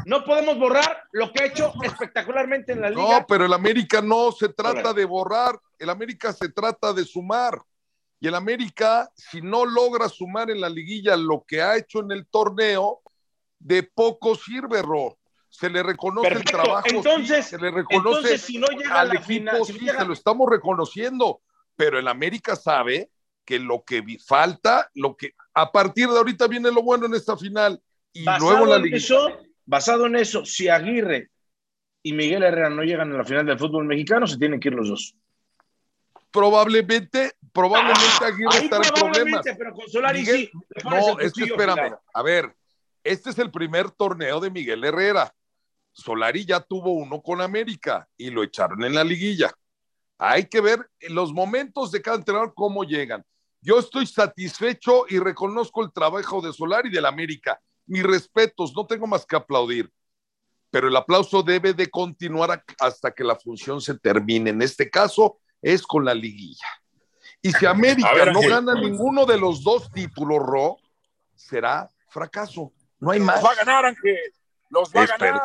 [0.04, 3.20] No podemos borrar lo que ha hecho espectacularmente en la liga.
[3.20, 7.58] No, pero el América no se trata de borrar, el América se trata de sumar.
[8.20, 12.12] Y el América, si no logra sumar en la liguilla lo que ha hecho en
[12.12, 13.02] el torneo,
[13.58, 15.18] de poco sirve, Ro.
[15.48, 19.78] Se le reconoce el trabajo, entonces, se le reconoce si no llega al equipo, sí,
[19.86, 21.42] se lo estamos reconociendo,
[21.76, 23.10] pero el América sabe
[23.44, 27.36] que lo que falta, lo que a partir de ahorita viene lo bueno en esta
[27.36, 27.80] final
[28.12, 29.38] y luego la liguilla.
[29.64, 31.30] basado en eso, si Aguirre
[32.02, 34.74] y Miguel Herrera no llegan a la final del fútbol mexicano, se tienen que ir
[34.74, 35.16] los dos
[36.34, 39.46] probablemente, probablemente Aguirre estará en problemas.
[39.56, 40.50] Pero con Solari sí.
[40.82, 41.94] No, es que espérame.
[42.12, 42.52] A ver,
[43.04, 45.32] este es el primer torneo de Miguel Herrera.
[45.92, 49.52] Solari ya tuvo uno con América y lo echaron en la liguilla.
[50.18, 53.24] Hay que ver los momentos de cada entrenador cómo llegan.
[53.60, 57.60] Yo estoy satisfecho y reconozco el trabajo de Solari y del América.
[57.86, 59.88] Mis respetos, no tengo más que aplaudir.
[60.70, 64.50] Pero el aplauso debe de continuar hasta que la función se termine.
[64.50, 66.66] En este caso, es con la liguilla.
[67.40, 70.76] Y si América no gana ninguno de los dos títulos, Ro,
[71.34, 72.72] será fracaso.
[73.00, 73.36] No hay más.
[73.36, 74.18] Los va a ganar, Ángel.
[74.68, 75.42] Los va a ganar.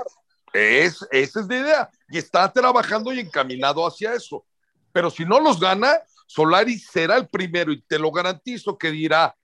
[0.54, 1.90] Es, esa es la idea.
[2.10, 4.46] Y está trabajando y encaminado hacia eso.
[4.92, 9.36] Pero si no los gana, Solari será el primero y te lo garantizo que dirá,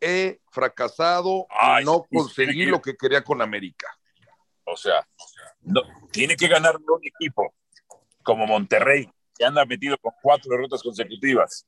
[0.00, 1.46] he fracasado,
[1.84, 3.86] no conseguí lo que quería con América.
[4.64, 5.06] O sea,
[5.62, 7.54] no, tiene que ganar un equipo
[8.22, 11.66] como Monterrey, que anda metido con cuatro derrotas consecutivas,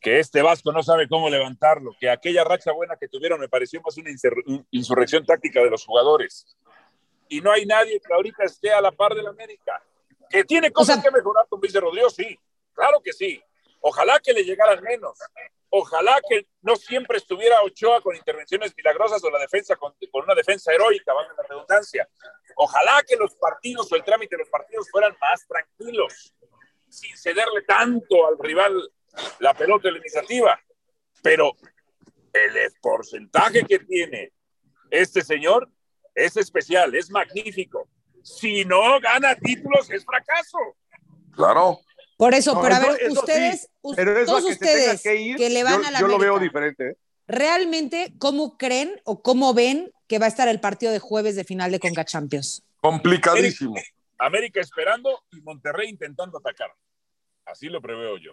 [0.00, 3.80] que este Vasco no sabe cómo levantarlo, que aquella racha buena que tuvieron me pareció
[3.82, 4.10] más una
[4.70, 6.56] insurrección táctica de los jugadores.
[7.28, 9.82] y no hay nadie que ahorita esté a la par del América.
[10.28, 12.38] Que tiene cosas que mejorar con Luis de Rodrigo, sí,
[12.74, 13.42] claro que sí.
[13.80, 15.18] Ojalá que le llegaran menos.
[15.74, 20.70] Ojalá que no siempre estuviera Ochoa con intervenciones milagrosas o la defensa con, una defensa
[20.70, 22.06] heroica, vamos la redundancia.
[22.56, 26.34] Ojalá que los partidos o el trámite de los partidos fueran más tranquilos,
[26.92, 28.72] sin cederle tanto al rival
[29.40, 30.60] la pelota de la iniciativa.
[31.22, 31.56] Pero
[32.32, 34.32] el porcentaje que tiene
[34.90, 35.70] este señor
[36.14, 37.88] es especial, es magnífico.
[38.22, 40.58] Si no gana títulos, es fracaso.
[41.34, 41.80] Claro.
[42.16, 46.18] Por eso, pero a ver, ustedes, todos ustedes que, le van a la Yo lo
[46.18, 46.90] veo diferente.
[46.90, 46.96] ¿eh?
[47.26, 51.44] ¿Realmente cómo creen o cómo ven que va a estar el partido de jueves de
[51.44, 52.62] final de Conca Champions?
[52.80, 53.74] Complicadísimo.
[54.26, 56.70] América, esperando y Monterrey intentando atacar.
[57.44, 58.32] Así lo preveo yo.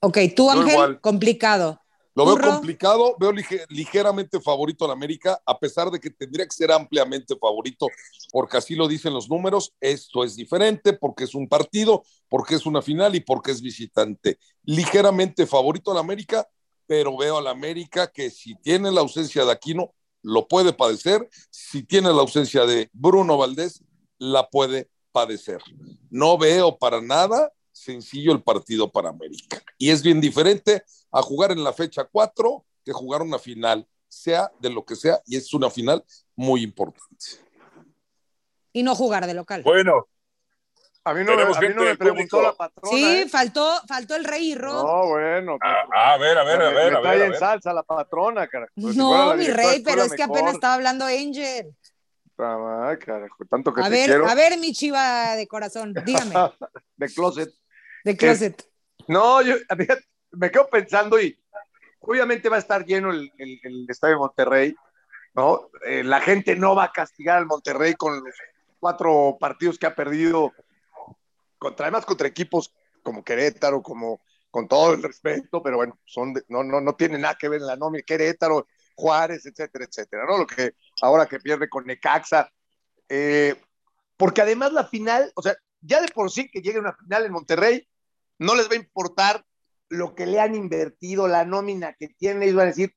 [0.00, 1.80] Ok, tú, Ángel, complicado.
[2.14, 3.32] Lo veo complicado, veo
[3.70, 7.86] ligeramente favorito al América, a pesar de que tendría que ser ampliamente favorito,
[8.30, 9.72] porque así lo dicen los números.
[9.80, 14.38] Esto es diferente porque es un partido, porque es una final y porque es visitante.
[14.64, 16.46] Ligeramente favorito al América,
[16.86, 21.26] pero veo al América que si tiene la ausencia de Aquino, lo puede padecer.
[21.48, 23.82] Si tiene la ausencia de Bruno Valdés,
[24.22, 25.60] la puede padecer.
[26.08, 29.60] No veo para nada sencillo el partido para América.
[29.78, 34.50] Y es bien diferente a jugar en la fecha 4 que jugar una final, sea
[34.60, 36.04] de lo que sea, y es una final
[36.36, 37.26] muy importante.
[38.72, 39.62] Y no jugar de local.
[39.64, 40.06] Bueno.
[41.04, 42.96] A mí no, me, a mí no me preguntó la patrona.
[42.96, 43.28] Sí, ¿eh?
[43.28, 44.86] faltó, faltó el rey y Ron.
[44.86, 45.58] No, bueno.
[45.60, 46.92] Ah, a ver, a ver, a ver.
[46.92, 48.70] Está ahí en salsa la patrona, carajo.
[48.76, 51.74] no, mi rey, pero es que apenas estaba hablando Angel.
[52.38, 56.34] Ah, carajo, tanto que a ver, A ver, mi chiva de corazón, dígame.
[56.96, 57.52] de closet.
[58.04, 58.68] De closet.
[59.06, 59.54] no, yo
[60.32, 61.38] me quedo pensando y
[62.00, 64.74] obviamente va a estar lleno el, estadio de Monterrey,
[65.34, 65.70] ¿no?
[65.86, 68.34] Eh, la gente no va a castigar al Monterrey con los
[68.80, 70.52] cuatro partidos que ha perdido,
[71.58, 74.20] contra, además contra equipos como Querétaro, como
[74.50, 77.66] con todo el respeto, pero bueno, son no, no, no tiene nada que ver en
[77.66, 80.38] la nómina, Querétaro, Juárez, etcétera, etcétera, ¿no?
[80.38, 82.50] Lo que ahora que pierde con Necaxa,
[83.08, 83.60] eh,
[84.16, 87.32] porque además la final, o sea, ya de por sí que llegue una final en
[87.32, 87.88] Monterrey,
[88.38, 89.44] no les va a importar
[89.88, 92.94] lo que le han invertido, la nómina que tienen, ellos van a decir,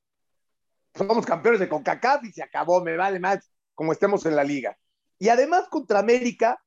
[0.94, 4.78] somos campeones de CONCACAF y se acabó, me vale más como estemos en la liga.
[5.18, 6.58] Y además contra América,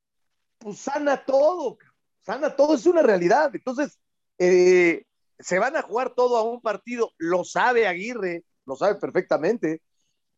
[0.57, 1.77] pues sana todo,
[2.21, 3.49] sana todo, es una realidad.
[3.53, 3.97] Entonces,
[4.37, 5.05] eh,
[5.39, 9.81] se van a jugar todo a un partido, lo sabe Aguirre, lo sabe perfectamente,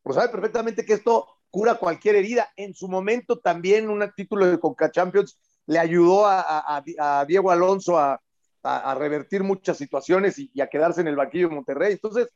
[0.04, 2.50] lo sabe perfectamente que esto cura cualquier herida.
[2.56, 8.22] En su momento también un título de Conca Champions le ayudó a Diego Alonso a,
[8.64, 11.94] a, revertir muchas situaciones y, a quedarse en el banquillo de Monterrey.
[11.94, 12.30] Entonces,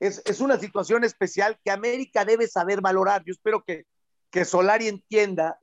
[0.00, 3.24] es, una situación especial que América debe saber valorar.
[3.24, 3.86] Yo espero que,
[4.30, 5.58] que Solari entienda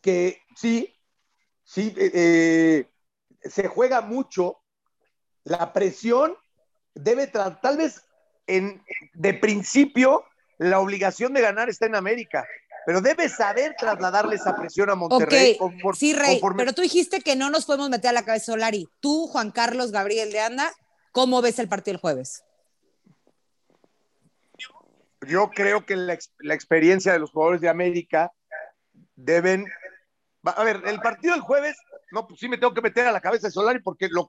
[0.00, 0.94] que sí,
[1.64, 4.58] sí, eh, eh, se juega mucho,
[5.44, 6.34] la presión
[6.94, 8.02] debe tal vez
[8.46, 8.82] en,
[9.14, 10.24] de principio
[10.60, 12.46] la obligación de ganar está en América,
[12.84, 15.58] pero debe saber trasladarle esa presión a Monterrey.
[15.94, 18.86] sí, Rey, pero tú dijiste que no nos podemos meter a la cabeza Solari.
[19.00, 20.70] Tú, Juan Carlos Gabriel de Anda,
[21.12, 22.44] ¿cómo ves el partido el jueves?
[25.26, 26.14] Yo creo que la,
[26.54, 28.30] experiencia de los jugadores de América
[29.16, 29.64] deben...
[30.42, 31.76] A ver, el partido del jueves,
[32.12, 34.28] no, pues sí me tengo que meter a la cabeza de Solari porque lo,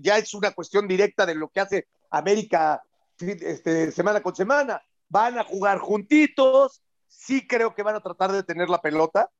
[0.00, 2.82] ya es una cuestión directa de lo que hace América
[3.20, 4.82] este, semana con semana.
[5.10, 9.30] Van a jugar juntitos, Sí creo que van a tratar de tener la pelota.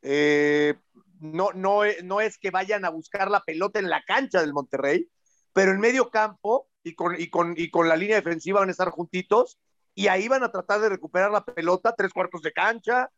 [0.00, 0.74] Eh,
[1.20, 5.10] no, no, no es que vayan a buscar la pelota en la cancha del Monterrey,
[5.52, 8.72] pero en medio campo y con, y con, y con la línea defensiva van a
[8.72, 9.58] estar juntitos
[9.94, 13.10] y ahí van a tratar de recuperar la pelota, tres cuartos de cancha,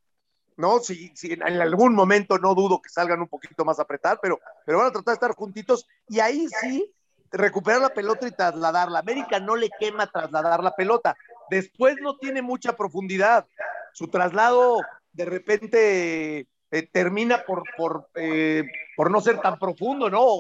[0.57, 0.81] ¿no?
[0.81, 4.41] Si, si, en algún momento no dudo que salgan un poquito más a apretar, pero,
[4.65, 6.93] pero van a tratar de estar juntitos y ahí sí
[7.31, 8.99] recuperar la pelota y trasladarla.
[8.99, 11.17] América no le quema trasladar la pelota.
[11.51, 13.47] Después no tiene mucha profundidad.
[13.93, 14.81] Su traslado
[15.13, 17.65] de repente eh, termina por,
[18.15, 18.65] eh,
[18.97, 20.39] por, no ser tan profundo, ¿no?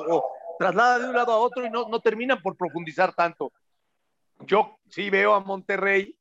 [0.58, 3.52] Traslada de un lado a otro y no, no terminan por profundizar tanto.
[4.46, 6.16] Yo sí veo a Monterrey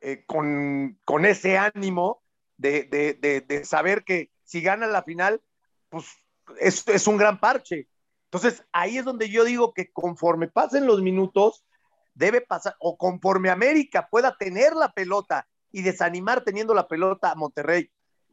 [0.00, 2.22] eh, con, con, ese ánimo
[2.56, 5.42] de, de, de, saber que si gana la final,
[5.88, 6.06] pues
[6.60, 7.88] es, es un gran parche.
[8.26, 11.64] Entonces, ahí es donde yo digo que conforme pasen los minutos,
[12.14, 17.34] debe pasar, o conforme América pueda tener la pelota y desanimar teniendo la pelota a
[17.34, 17.90] Monterrey,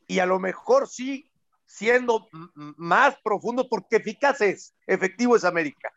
[0.07, 1.31] y a lo mejor sí
[1.65, 5.91] siendo más profundo, porque eficaz es, efectivo es América.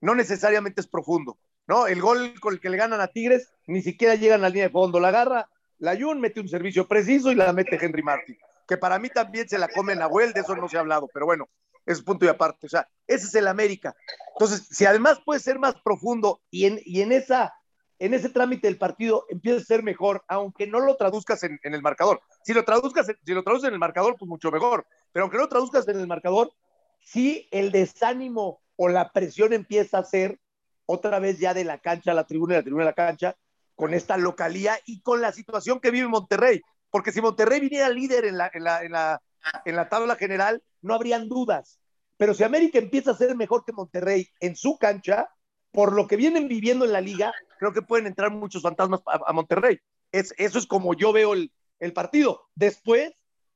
[0.00, 1.86] No necesariamente es profundo, ¿no?
[1.86, 4.64] El gol con el que le ganan a Tigres ni siquiera llega a la línea
[4.64, 5.48] de fondo, la agarra
[5.78, 9.48] la Jun mete un servicio preciso y la mete Henry Martin, que para mí también
[9.48, 11.48] se la come Nahuel, de eso no se ha hablado, pero bueno,
[11.86, 12.66] es punto y aparte.
[12.66, 13.94] O sea, ese es el América.
[14.34, 17.54] Entonces, si además puede ser más profundo y en, y en, esa,
[17.98, 21.74] en ese trámite del partido empieza a ser mejor, aunque no lo traduzcas en, en
[21.74, 22.20] el marcador.
[22.44, 24.86] Si lo, traduzcas, si lo traduces en el marcador, pues mucho mejor.
[25.12, 26.52] Pero aunque no lo traduzcas en el marcador,
[27.00, 30.40] sí el desánimo o la presión empieza a ser
[30.86, 33.36] otra vez ya de la cancha a la tribuna y la tribuna a la cancha,
[33.74, 36.60] con esta localía y con la situación que vive Monterrey.
[36.90, 39.22] Porque si Monterrey viniera líder en la, en la, en la,
[39.64, 41.80] en la tabla general, no habrían dudas.
[42.16, 45.28] Pero si América empieza a ser mejor que Monterrey en su cancha,
[45.72, 49.32] por lo que vienen viviendo en la liga, creo que pueden entrar muchos fantasmas a,
[49.32, 49.78] Monterrey.
[50.12, 52.48] Es, eso es como yo veo el, el, partido.
[52.54, 53.12] Después,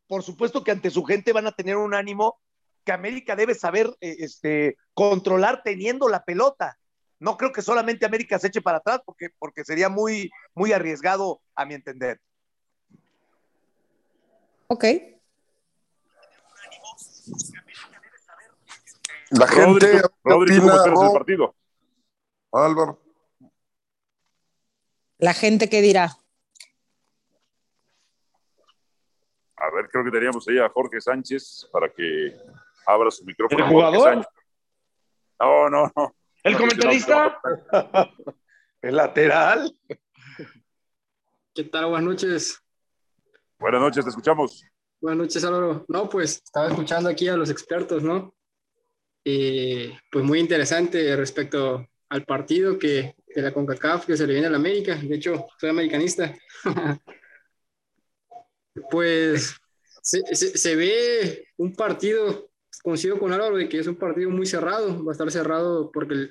[0.09, 2.41] por supuesto que ante su gente van a tener un ánimo
[2.85, 6.79] que América debe saber eh, este, controlar teniendo la pelota.
[7.21, 11.41] No creo que solamente América se eche para atrás porque, porque sería muy, muy arriesgado
[11.55, 12.21] a mi entender.
[14.69, 14.85] Ok.
[19.31, 20.03] La gente.
[20.25, 21.55] Rodri, ¿cómo esperas el partido?
[22.53, 23.01] Álvaro.
[25.19, 26.17] La gente que dirá.
[29.57, 32.37] A ver, creo que teníamos ahí a Jorge Sánchez para que
[32.87, 33.65] abra su micrófono.
[33.65, 34.29] ¿El jugador?
[35.41, 36.15] No, no, no.
[36.45, 37.41] ¿El comentarista?
[38.83, 39.77] ¿El lateral?
[41.53, 41.87] ¿Qué tal?
[41.87, 42.63] Buenas noches.
[43.59, 44.65] Buenas noches, te escuchamos.
[45.01, 45.85] Buenas noches, Álvaro.
[45.89, 48.35] No, pues estaba escuchando aquí a los expertos, ¿no?
[49.23, 54.51] Pues muy interesante respecto al partido que de la CONCACAF que se le viene a
[54.51, 54.97] la América.
[54.97, 56.35] De hecho, soy americanista.
[58.91, 59.55] pues
[60.03, 62.51] se, se, se, ve un partido,
[62.83, 66.31] coincido con Álvaro, de que es un partido muy cerrado, va a estar cerrado porque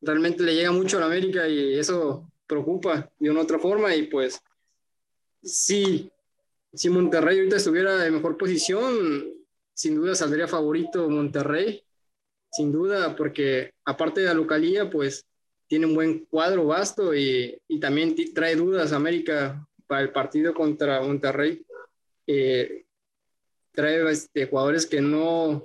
[0.00, 4.04] realmente le llega mucho a la América y eso preocupa de una otra forma y
[4.04, 4.40] pues
[5.42, 6.10] sí,
[6.74, 9.32] si Monterrey ahorita estuviera en mejor posición,
[9.72, 11.82] sin duda saldría favorito Monterrey,
[12.50, 15.24] sin duda, porque aparte de la localía, pues
[15.66, 21.00] tiene un buen cuadro vasto y, y también trae dudas América para el partido contra
[21.00, 21.64] Monterrey.
[22.26, 22.84] Eh,
[23.72, 25.64] trae este, jugadores que no,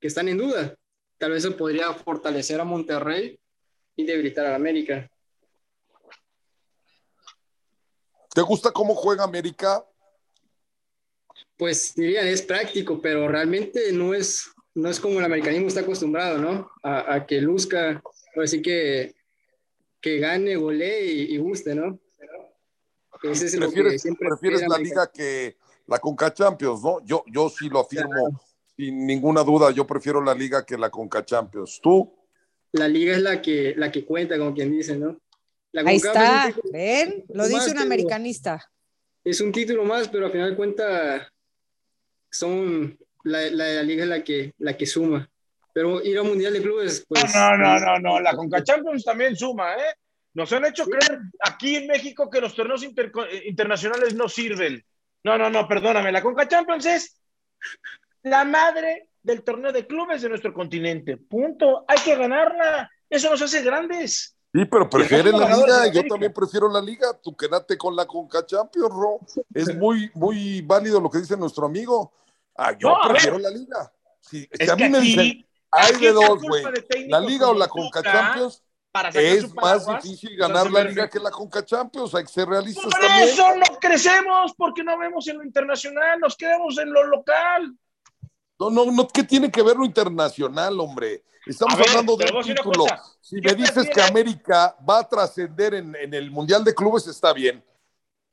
[0.00, 0.74] que están en duda.
[1.18, 3.38] Tal vez eso podría fortalecer a Monterrey
[3.96, 5.08] y debilitar a América.
[8.34, 9.84] ¿Te gusta cómo juega América?
[11.56, 16.38] Pues dirían, es práctico, pero realmente no es, no es como el americanismo está acostumbrado,
[16.38, 16.70] ¿no?
[16.82, 18.02] A, a que luzca,
[18.42, 19.14] así que,
[20.00, 21.98] que gane, golee y, y guste, ¿no?
[23.22, 27.04] Ese es ¿Prefieres, lo que siempre prefieres la liga que la Conca Champions, ¿no?
[27.04, 28.40] Yo, yo sí lo afirmo claro.
[28.76, 31.80] sin ninguna duda, yo prefiero la liga que la Conca Champions.
[31.82, 32.12] ¿Tú?
[32.72, 35.18] La liga es la que, la que cuenta, como quien dice, ¿no?
[35.72, 38.70] La Ahí está, es ven, lo dice un americanista.
[39.24, 41.26] Es un título más, pero al final de cuentas
[42.34, 45.28] son la, la, la, liga es la que, la que suma.
[45.72, 47.34] Pero ir al Mundial de Clubes, pues...
[47.34, 49.94] No, no, no, no, la Conca Champions también suma, ¿eh?
[50.34, 53.12] Nos han hecho creer aquí en México que los torneos inter
[53.44, 54.84] internacionales no sirven.
[55.22, 57.20] No, no, no, perdóname, la Conca Champions es
[58.22, 61.16] la madre del torneo de clubes de nuestro continente.
[61.16, 61.84] Punto.
[61.88, 62.90] Hay que ganarla.
[63.08, 64.36] Eso nos hace grandes.
[64.52, 68.46] Sí, pero prefiere la liga, yo también prefiero la liga, tú quédate con la Conca
[68.46, 69.18] Champions, Ro.
[69.52, 72.12] Es muy, muy válido lo que dice nuestro amigo.
[72.56, 73.92] Ah, yo no, prefiero la liga.
[74.20, 76.64] Si, si a mí me dicen, hay de dos, güey,
[77.08, 78.62] la liga o la Conca Champions,
[79.12, 82.92] es más difícil ganar la liga que la Conca Champions, hay que ser realistas Por
[82.92, 83.28] también.
[83.28, 87.76] eso no crecemos, porque no vemos en lo internacional, nos quedamos en lo local.
[88.58, 91.24] No, no, no, ¿qué tiene que ver lo internacional, hombre?
[91.44, 92.86] Estamos ver, hablando de un título.
[93.20, 97.32] Si me dices que América va a trascender en, en, el Mundial de Clubes, está
[97.32, 97.62] bien.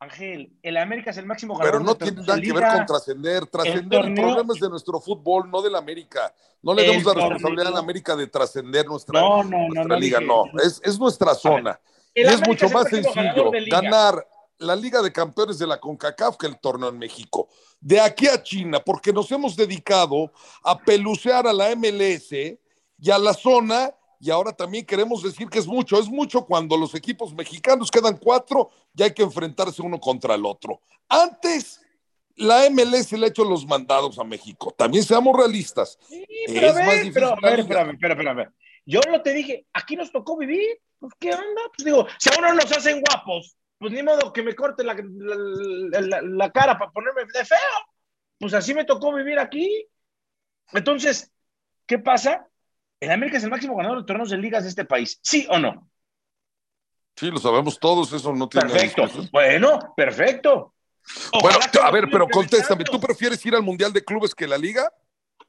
[0.01, 1.79] Ángel, el América es el máximo ganador.
[1.79, 3.45] Pero no tiene nada que ver con trascender.
[3.45, 6.33] Trascender, el, problema es de nuestro fútbol, no del América.
[6.63, 9.99] No le demos la responsabilidad a la América de trascender nuestra, no, no, nuestra no,
[9.99, 10.45] liga, no.
[10.63, 11.79] Es, es, nuestra zona.
[12.15, 14.27] y es mucho es más sencillo ganar
[14.57, 17.49] la Liga de Campeones de la CONCACAF que el torneo en México.
[17.79, 20.31] De aquí a China, porque nos hemos dedicado
[20.63, 25.57] a pelucear a la MLS y a la zona, y ahora también queremos decir que
[25.57, 29.99] es mucho, es mucho cuando los equipos mexicanos quedan cuatro y hay que enfrentarse uno
[29.99, 30.79] contra el otro.
[31.09, 31.81] Antes,
[32.35, 34.75] la MLS le ha hecho los mandados a México.
[34.77, 35.97] También seamos realistas.
[36.07, 37.13] Sí, pero es ver, más difícil.
[37.13, 38.53] Pero, a ver, espérame, espérame, espérame.
[38.85, 40.79] Yo lo te dije, aquí nos tocó vivir.
[40.99, 41.61] Pues, ¿Qué onda?
[41.75, 44.93] Pues digo, si a uno nos hacen guapos, pues ni modo que me corte la,
[44.93, 47.57] la, la, la cara para ponerme de feo.
[48.37, 49.87] Pues así me tocó vivir aquí.
[50.73, 51.31] Entonces,
[51.87, 52.47] ¿qué pasa?
[53.01, 55.19] ¿El América es el máximo ganador de torneos de ligas de este país?
[55.23, 55.89] ¿Sí o no?
[57.15, 59.07] Sí, lo sabemos todos, eso no tiene Perfecto.
[59.31, 60.75] Bueno, perfecto.
[61.41, 64.57] Bueno, Ojalá a ver, pero contéstame, ¿tú prefieres ir al Mundial de Clubes que la
[64.57, 64.93] Liga?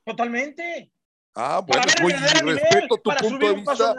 [0.02, 0.90] Totalmente.
[1.34, 3.94] Ah, bueno, nivel, respeto tu punto de vista,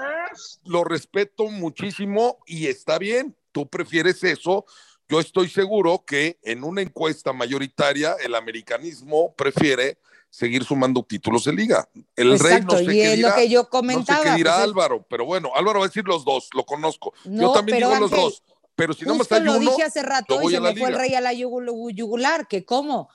[0.66, 4.66] lo respeto muchísimo y está bien, tú prefieres eso.
[5.08, 10.00] Yo estoy seguro que en una encuesta mayoritaria el americanismo prefiere
[10.34, 11.88] seguir sumando títulos de liga.
[12.16, 14.24] El rey Exacto, no sé y qué es dirá, lo que yo no sé comentaba.
[14.24, 17.14] qué dirá pues, es- Álvaro, pero bueno, Álvaro va a decir los dos, lo conozco.
[17.24, 18.44] Yo No, también pero digo los Ángel, dos,
[18.76, 20.90] pero si no me está lo uno, dije hace rato yo y se me fue
[20.90, 23.10] el rey a la yugul- yugular, que cómo,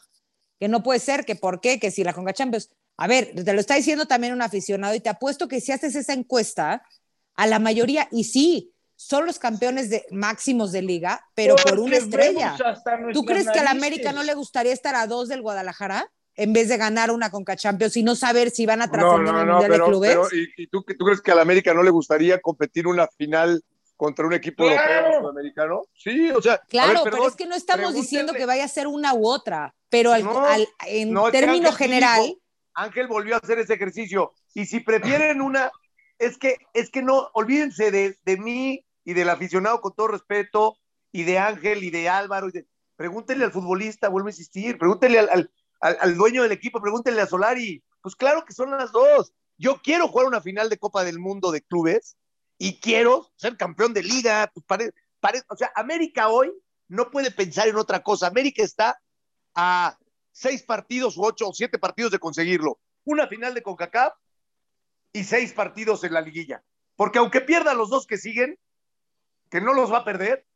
[0.61, 2.71] que no puede ser, que por qué, que si la Conca Champions.
[2.97, 5.97] A ver, te lo está diciendo también un aficionado y te apuesto que si haces
[5.97, 6.85] esa encuesta,
[7.35, 11.83] a la mayoría, y sí, son los campeones de, máximos de liga, pero por una
[11.83, 12.57] Porque estrella.
[13.13, 13.77] ¿Tú crees que a la narices.
[13.89, 16.09] América no le gustaría estar a dos del Guadalajara
[16.39, 19.41] en vez de ganar una Conca Champions y no saber si van a trascender no,
[19.41, 20.11] el no, Mundial pero, de Clubes?
[20.11, 23.09] pero ¿y, y tú, tú crees que a la América no le gustaría competir una
[23.09, 23.63] final
[23.97, 24.99] contra un equipo ¡Claro!
[24.99, 25.83] europeo o sudamericano?
[25.95, 28.87] Sí, o sea, Claro, ver, pero es que no estamos diciendo que vaya a ser
[28.87, 32.41] una u otra, pero al- No, al- en término Ángel general, dijo-
[32.75, 34.33] Ángel volvió a hacer ese ejercicio.
[34.55, 35.73] Y si prefieren una,
[36.21, 40.79] es que, es que no, olvídense de, de mí y del aficionado con todo respeto,
[41.11, 42.49] y de Ángel y de Álvaro.
[42.49, 46.53] Y de, pregúntenle al futbolista, vuelvo a insistir, pregúntenle al, al, al- al dueño del
[46.53, 47.83] equipo, pregúntenle a Solari.
[48.01, 49.33] Pues claro que son las dos.
[49.57, 52.17] Yo quiero jugar una final de Copa del Mundo de clubes
[52.59, 54.53] y quiero ser campeón de liga.
[54.55, 54.65] Pues
[55.49, 56.53] o sea, América hoy
[56.89, 58.29] no puede pensar en otra cosa.
[58.29, 59.01] América está
[59.55, 59.99] a
[60.31, 62.79] seis partidos o ocho o siete partidos de conseguirlo.
[63.05, 64.15] Una final de CONCACAF
[65.13, 66.63] y seis partidos en la liguilla.
[66.95, 68.59] Porque aunque pierda los dos que siguen,
[69.51, 70.47] que no los va a perder,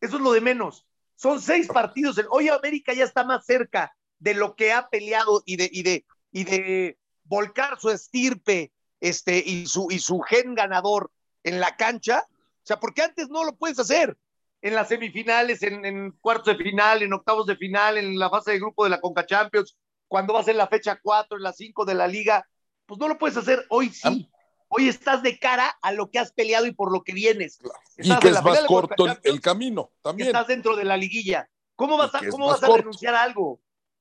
[0.00, 0.86] eso es lo de menos.
[1.14, 2.20] Son seis partidos.
[2.30, 6.04] Hoy América ya está más cerca de lo que ha peleado y de, y de,
[6.30, 11.10] y de volcar su estirpe este, y, su, y su gen ganador
[11.42, 12.24] en la cancha.
[12.28, 14.16] O sea, porque antes no lo puedes hacer.
[14.62, 18.52] En las semifinales, en, en cuartos de final, en octavos de final, en la fase
[18.52, 21.84] de grupo de la Conca Champions, cuando vas en la fecha 4, en la 5
[21.84, 22.46] de la liga,
[22.84, 23.64] pues no lo puedes hacer.
[23.70, 24.28] Hoy sí.
[24.72, 27.58] Hoy estás de cara a lo que has peleado y por lo que vienes.
[27.96, 30.28] Y Estás que en la es más corto el, camino también.
[30.28, 31.48] Estás dentro de la liguilla.
[31.74, 33.60] ¿Cómo vas Y a, que cómo vas a renunciar a algo?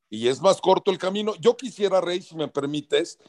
[0.09, 1.33] Y es más corto el camino.
[1.39, 3.19] Yo quisiera, Rey, si me permites,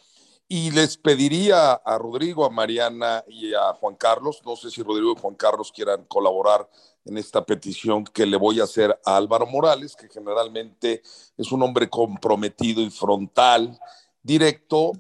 [0.49, 5.14] y les pediría a Rodrigo, a Mariana y a Juan Carlos, no sé si Rodrigo
[5.16, 6.68] y Juan Carlos quieran colaborar
[7.05, 11.03] en esta petición que le voy a hacer a Álvaro Morales, que generalmente
[11.37, 13.78] es un hombre comprometido y frontal,
[14.22, 14.93] directo.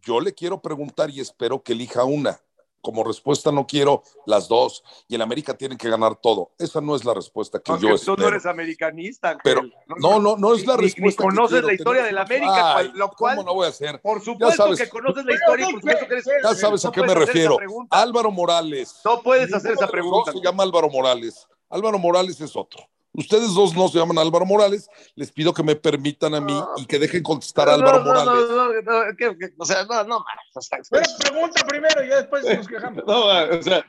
[0.00, 2.40] Yo le quiero preguntar y espero que elija una.
[2.86, 4.84] Como respuesta no quiero las dos.
[5.08, 6.52] Y en América tienen que ganar todo.
[6.56, 8.16] Esa no es la respuesta que Aunque yo tú espero.
[8.18, 9.36] no eres americanista.
[9.42, 9.62] Pero
[9.98, 11.24] no, no, no es la Ni- respuesta.
[11.24, 14.00] Ni conoces la historia de la América, Ay, lo cual, ¿Cómo no voy a hacer?
[14.00, 14.78] por supuesto sabes.
[14.78, 16.24] que conoces la historia y por supuesto que eres.
[16.44, 17.58] Ya sabes a no qué me refiero.
[17.90, 19.00] Álvaro Morales.
[19.04, 20.30] No puedes hacer esa pregunta.
[20.30, 21.48] dos se llama Álvaro Morales.
[21.68, 22.84] Álvaro Morales es otro.
[23.16, 24.88] Ustedes dos no se llaman Álvaro Morales.
[25.14, 28.24] Les pido que me permitan a mí y que dejen contestar a Álvaro No, no,
[28.24, 28.50] Morales.
[28.50, 32.08] no, no, no, que- que- o sea, no, no, o sea, Pero pregunta primero y
[32.10, 33.04] ya después nos quejamos.
[33.06, 33.84] no, o sea,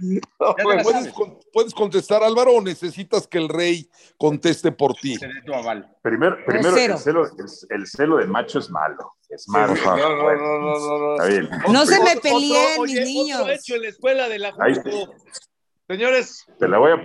[0.63, 5.17] ¿Puedes, con- puedes contestar, Álvaro, o necesitas que el rey conteste por ti?
[6.01, 6.93] Primero, primero cero.
[6.95, 7.45] el, celo, el,
[7.81, 9.13] el celo de macho es malo.
[9.29, 9.73] Es malo.
[9.73, 9.97] Ajá.
[9.97, 11.13] no, no, no, no, no, no.
[11.15, 11.49] Está bien.
[11.69, 13.43] No se me peleen, mis niños.
[13.49, 14.73] Hecho en la escuela de la Ahí.
[14.75, 15.13] justo.
[15.87, 17.01] Señores, Te la voy a,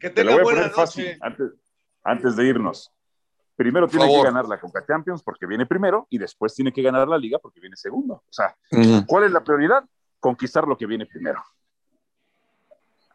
[0.00, 1.50] que te la voy a poner fácil antes,
[2.04, 2.92] antes de irnos.
[3.56, 4.20] Primero tiene favor.
[4.20, 7.38] que ganar la Conca Champions porque viene primero y después tiene que ganar la Liga
[7.38, 8.14] porque viene segundo.
[8.14, 8.56] O sea.
[9.06, 9.84] ¿cuál es la prioridad?
[10.20, 11.42] Conquistar lo que viene primero.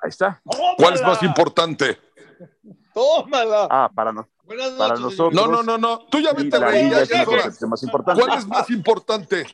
[0.01, 0.41] Ahí está.
[0.77, 1.97] ¿Cuál es más importante?
[2.93, 3.67] Tómala.
[3.69, 5.17] Ah, para, nos- Buenas para noches.
[5.17, 5.33] nosotros.
[5.33, 6.05] No, no, no, no.
[6.07, 6.45] Tú ya vete,
[7.83, 8.21] importante.
[8.21, 9.45] ¿Cuál es más importante?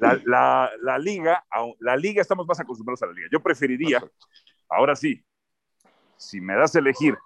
[0.00, 1.44] La, la, la liga,
[1.80, 3.28] la liga, estamos más acostumbrados a la liga.
[3.30, 4.02] Yo preferiría,
[4.68, 5.22] ahora sí,
[6.16, 7.16] si me das a elegir,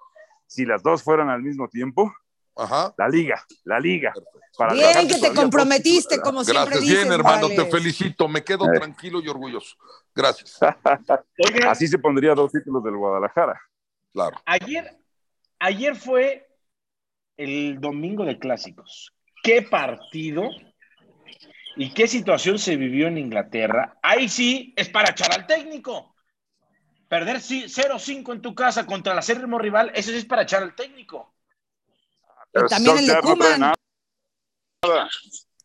[0.45, 2.13] si las dos fueran al mismo tiempo,
[2.55, 2.93] Ajá.
[2.97, 4.13] la liga, la liga.
[4.57, 6.81] Para Bien, que te comprometiste, como siempre Gracias.
[6.81, 7.01] dices.
[7.03, 8.27] Bien, hermano, te felicito.
[8.29, 8.77] Me quedo Eh.
[8.79, 9.75] tranquilo y orgulloso.
[10.15, 10.57] Gracias.
[11.67, 13.59] Así se pondría dos títulos del Guadalajara.
[14.13, 14.37] Claro.
[14.45, 14.97] ayer,
[15.59, 16.47] ayer fue
[17.35, 19.13] el domingo de clásicos.
[19.43, 20.49] ¿Qué partido
[21.75, 23.97] y qué situación se vivió en Inglaterra?
[24.01, 26.15] Ahí sí es para echar al técnico.
[27.07, 30.63] Perder sí- 0-5 en tu casa contra el acérrimo rival, eso sí es para echar
[30.63, 31.33] al técnico.
[32.53, 33.73] Y también el de Solskjaer no.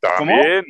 [0.00, 0.64] También.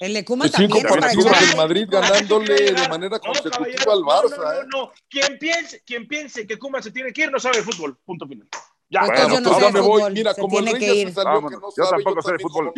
[0.00, 1.44] El cinco también es para partidos echar.
[1.48, 4.30] del Madrid ganándole de manera consecutiva al Barça.
[4.30, 4.66] No, no, ¿eh?
[4.72, 7.98] no, Quien piense, quien piense que Kuma se tiene que ir no sabe de fútbol.
[8.04, 8.48] Punto final.
[8.90, 10.00] Ya, bueno, yo no pues me voy.
[10.00, 11.08] fútbol, Mira, se como el que ir.
[11.08, 11.50] se salió Vámonos.
[11.50, 12.72] que no Yo sabe, tampoco sé de fútbol.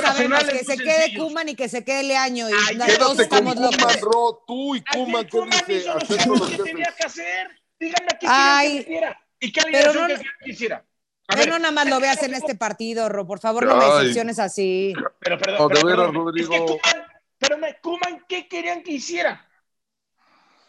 [0.00, 1.18] sabemos que se quede.
[1.18, 2.48] Kuman y que se quede Leaño.
[2.48, 4.00] Y Ay, na- quédate todos Quédate con estamos Kuman.
[4.00, 7.48] Ro, tú y que tenía que hacer.
[7.80, 9.20] Díganme qué Ay, metiera.
[9.40, 10.84] ¿Y qué pero alineación no- que quisiera?
[11.28, 13.26] A ver, no nada más lo veas en este partido, Ro.
[13.26, 14.94] Por favor, no me decepciones así.
[15.18, 16.54] Pero, perdón, No, de pero, veras, Rodrigo.
[16.54, 17.06] Es que Kuman,
[17.38, 19.44] pero me, Kuman, ¿qué querían que hiciera?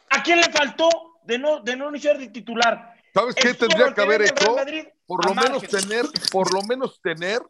[0.09, 0.89] ¿A quién le faltó
[1.23, 2.88] de no, de no iniciar de titular?
[3.13, 4.55] ¿Sabes qué tendría que haber hecho?
[4.55, 7.41] Madrid Por lo menos tener, por lo menos tener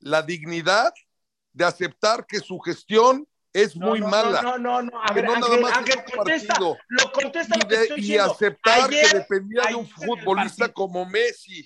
[0.00, 0.92] la dignidad
[1.52, 4.42] de aceptar que su gestión es No, muy no, mala.
[4.42, 6.76] No, no, no, a que ver, no Ángel, nada más Ángel, contesta, partido.
[6.88, 10.68] lo contesta y, lo que de- estoy y aceptar Ayer- que dependía de un futbolista
[10.72, 11.60] como Messi.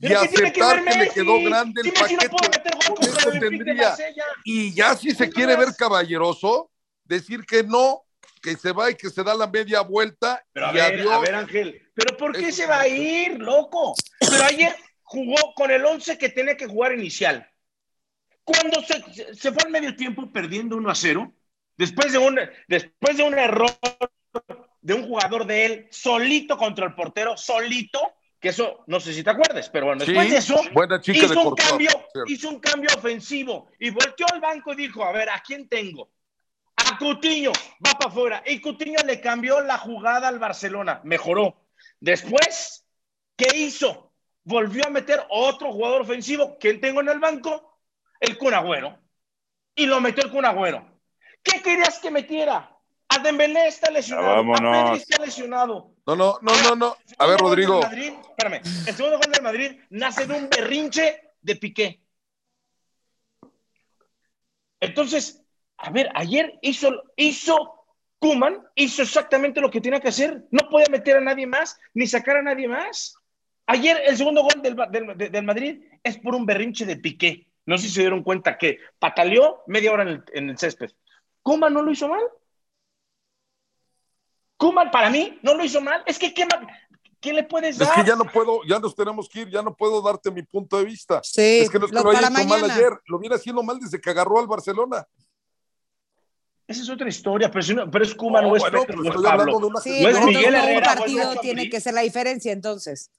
[0.00, 2.28] Y ¿Pero qué tiene que aceptar ver que, le quedó grande Si el paquete.
[2.28, 3.96] Con contra eso de tendría.
[4.44, 6.70] Y ya si se ¿Cómo quiere ver caballeroso,
[7.04, 8.02] decir que no,
[8.42, 11.12] que se va y que se da la media vuelta Pero a y ver, adiós.
[11.12, 13.92] a ver, Ángel, ¿pero por qué se va a ir, loco?
[14.20, 14.72] Pero ayer
[15.02, 17.44] jugó con el 11 que tenía que jugar inicial.
[18.44, 21.32] Cuando se, se fue al medio tiempo perdiendo 1 a 0,
[21.76, 22.38] después de, un,
[22.68, 23.72] después de un error
[24.80, 27.98] de un jugador de él solito contra el portero, solito,
[28.38, 31.48] que eso no sé si te acuerdas, pero bueno, después Sí, de eso, de hizo
[31.48, 32.24] un, cambio, cierto.
[32.28, 36.12] hizo un cambio ofensivo y volteó al banco y dijo, a ver, ¿a quién tengo?
[36.76, 37.50] A Cutiño,
[37.84, 38.42] va para afuera.
[38.46, 41.67] Y Cutiño le cambió la jugada al Barcelona, mejoró.
[42.00, 42.84] Después,
[43.36, 44.12] ¿qué hizo?
[44.44, 46.56] Volvió a meter otro jugador ofensivo.
[46.58, 47.80] ¿Quién tengo en el banco?
[48.20, 48.98] El Kun Agüero.
[49.74, 51.00] Y lo metió el Kun Agüero.
[51.42, 52.74] ¿Qué querías que metiera?
[53.08, 54.52] A Dembélé está lesionado.
[54.52, 55.94] A Pedri está lesionado.
[56.06, 56.96] No, no, no, no, no.
[57.18, 57.80] A ver, Rodrigo.
[57.80, 62.02] Madrid, espérame, el segundo gol del Madrid nace de un berrinche de Piqué.
[64.80, 65.42] Entonces,
[65.78, 67.77] a ver, ayer hizo, hizo
[68.18, 70.44] Kuman, hizo exactamente lo que tenía que hacer.
[70.50, 73.14] No podía meter a nadie más, ni sacar a nadie más.
[73.66, 77.46] Ayer el segundo gol del, del, del Madrid es por un berrinche de Piqué.
[77.66, 80.90] No sé si se dieron cuenta que pataleó media hora en el, en el césped.
[81.42, 82.22] ¿Kuman no lo hizo mal?
[84.56, 86.02] Kuman para mí no lo hizo mal.
[86.06, 86.46] Es que ¿qué,
[87.20, 87.94] qué le puedes Es dar?
[87.94, 90.78] que ya no puedo, ya nos tenemos que ir, ya no puedo darte mi punto
[90.78, 91.20] de vista.
[91.22, 93.62] Sí, es que no es que lo- lo haya hecho mal ayer, lo viene haciendo
[93.62, 95.06] mal desde que agarró al Barcelona.
[96.68, 98.86] Esa es otra historia, pero, si no- pero es Kuman, no, No, es bueno, Pedro,
[98.86, 99.40] pues no es estoy Pablo.
[99.42, 100.20] hablando de una Sí, No es.
[100.24, 103.10] Miguel entonces un Herrera, partido tiene que ser la diferencia, entonces.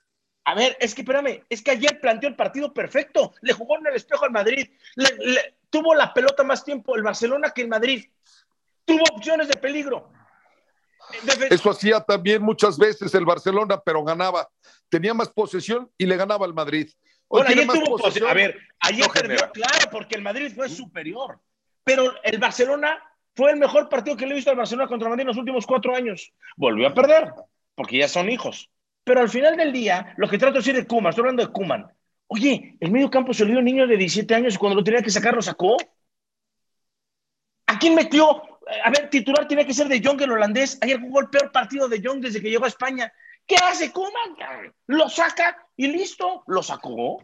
[0.45, 3.33] A ver, es que espérame, es que ayer planteó el partido perfecto.
[3.41, 4.69] Le jugó en el espejo al Madrid.
[4.95, 8.05] Le- le- tuvo la pelota más tiempo el Barcelona que el Madrid.
[8.85, 10.11] Tuvo opciones de peligro.
[11.49, 14.47] Eso hacía también muchas veces el Barcelona, pero ganaba.
[14.89, 16.87] Tenía más posesión y le ganaba al Madrid.
[17.27, 18.27] Hoy Bueno, ayer tuvo posesión.
[18.27, 19.51] pose- A ver, ayer no perdió, genera.
[19.51, 21.39] claro, porque el Madrid fue superior.
[21.83, 23.01] Pero el Barcelona
[23.36, 25.65] fue el mejor partido que le he visto al Barcelona contra Madrid en los últimos
[25.65, 26.34] cuatro años.
[26.57, 27.32] Volvió a perder,
[27.75, 28.69] porque ya son hijos.
[29.03, 31.51] Pero al final del día, lo que trato de decir de Kuman, estoy hablando de
[31.51, 31.88] Kuman.
[32.27, 35.01] Oye, el medio campo se dio un niño de 17 años y cuando lo tenía
[35.01, 35.77] que sacar, lo sacó.
[37.67, 38.43] ¿A quién metió?
[38.67, 40.77] Eh, A ver, titular tiene que ser de Jong, el holandés.
[40.82, 43.11] Ayer jugó el peor partido de Jong desde que llegó a España.
[43.47, 44.73] ¿Qué hace Kuman?
[44.88, 47.17] Lo saca y listo, lo sacó.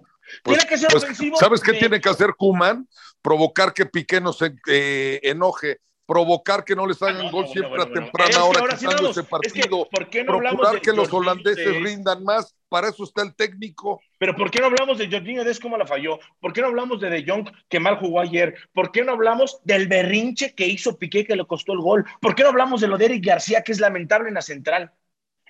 [0.43, 1.37] Pues- tiene que ser pues, ofensivo.
[1.37, 2.87] ¿Sabes qué de- tiene que hacer Kuman?
[3.21, 7.47] Provocar que Piqué no se eh, enoje, provocar que no les hagan Ah, no, gol
[7.47, 9.11] siempre bueno, a temprana es que hora ahora sí vamos.
[9.11, 12.55] ese Es que, partido, ¿por qué no procurar de que los Jorginho holandeses rindan más,
[12.69, 14.01] para eso está el técnico.
[14.17, 16.19] Pero ¿por qué no hablamos de Jorginho Dest cómo la falló?
[16.39, 18.55] ¿Por qué no hablamos de De Jong que mal jugó ayer?
[18.73, 22.05] ¿Por qué no hablamos del berrinche que hizo Piqué que le costó el gol?
[22.19, 24.91] ¿Por qué no hablamos de lo de Eric García que es lamentable en la central?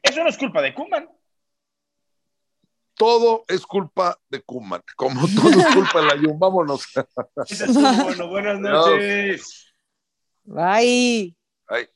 [0.04, 1.10] Eso no es culpa de Kuman.
[2.94, 6.40] Todo es culpa de Kuman, como todo es culpa de la Jun.
[6.40, 6.88] Vámonos.
[8.04, 9.65] bueno, buenas noches.
[10.48, 11.36] Bye.
[11.68, 11.88] Ay.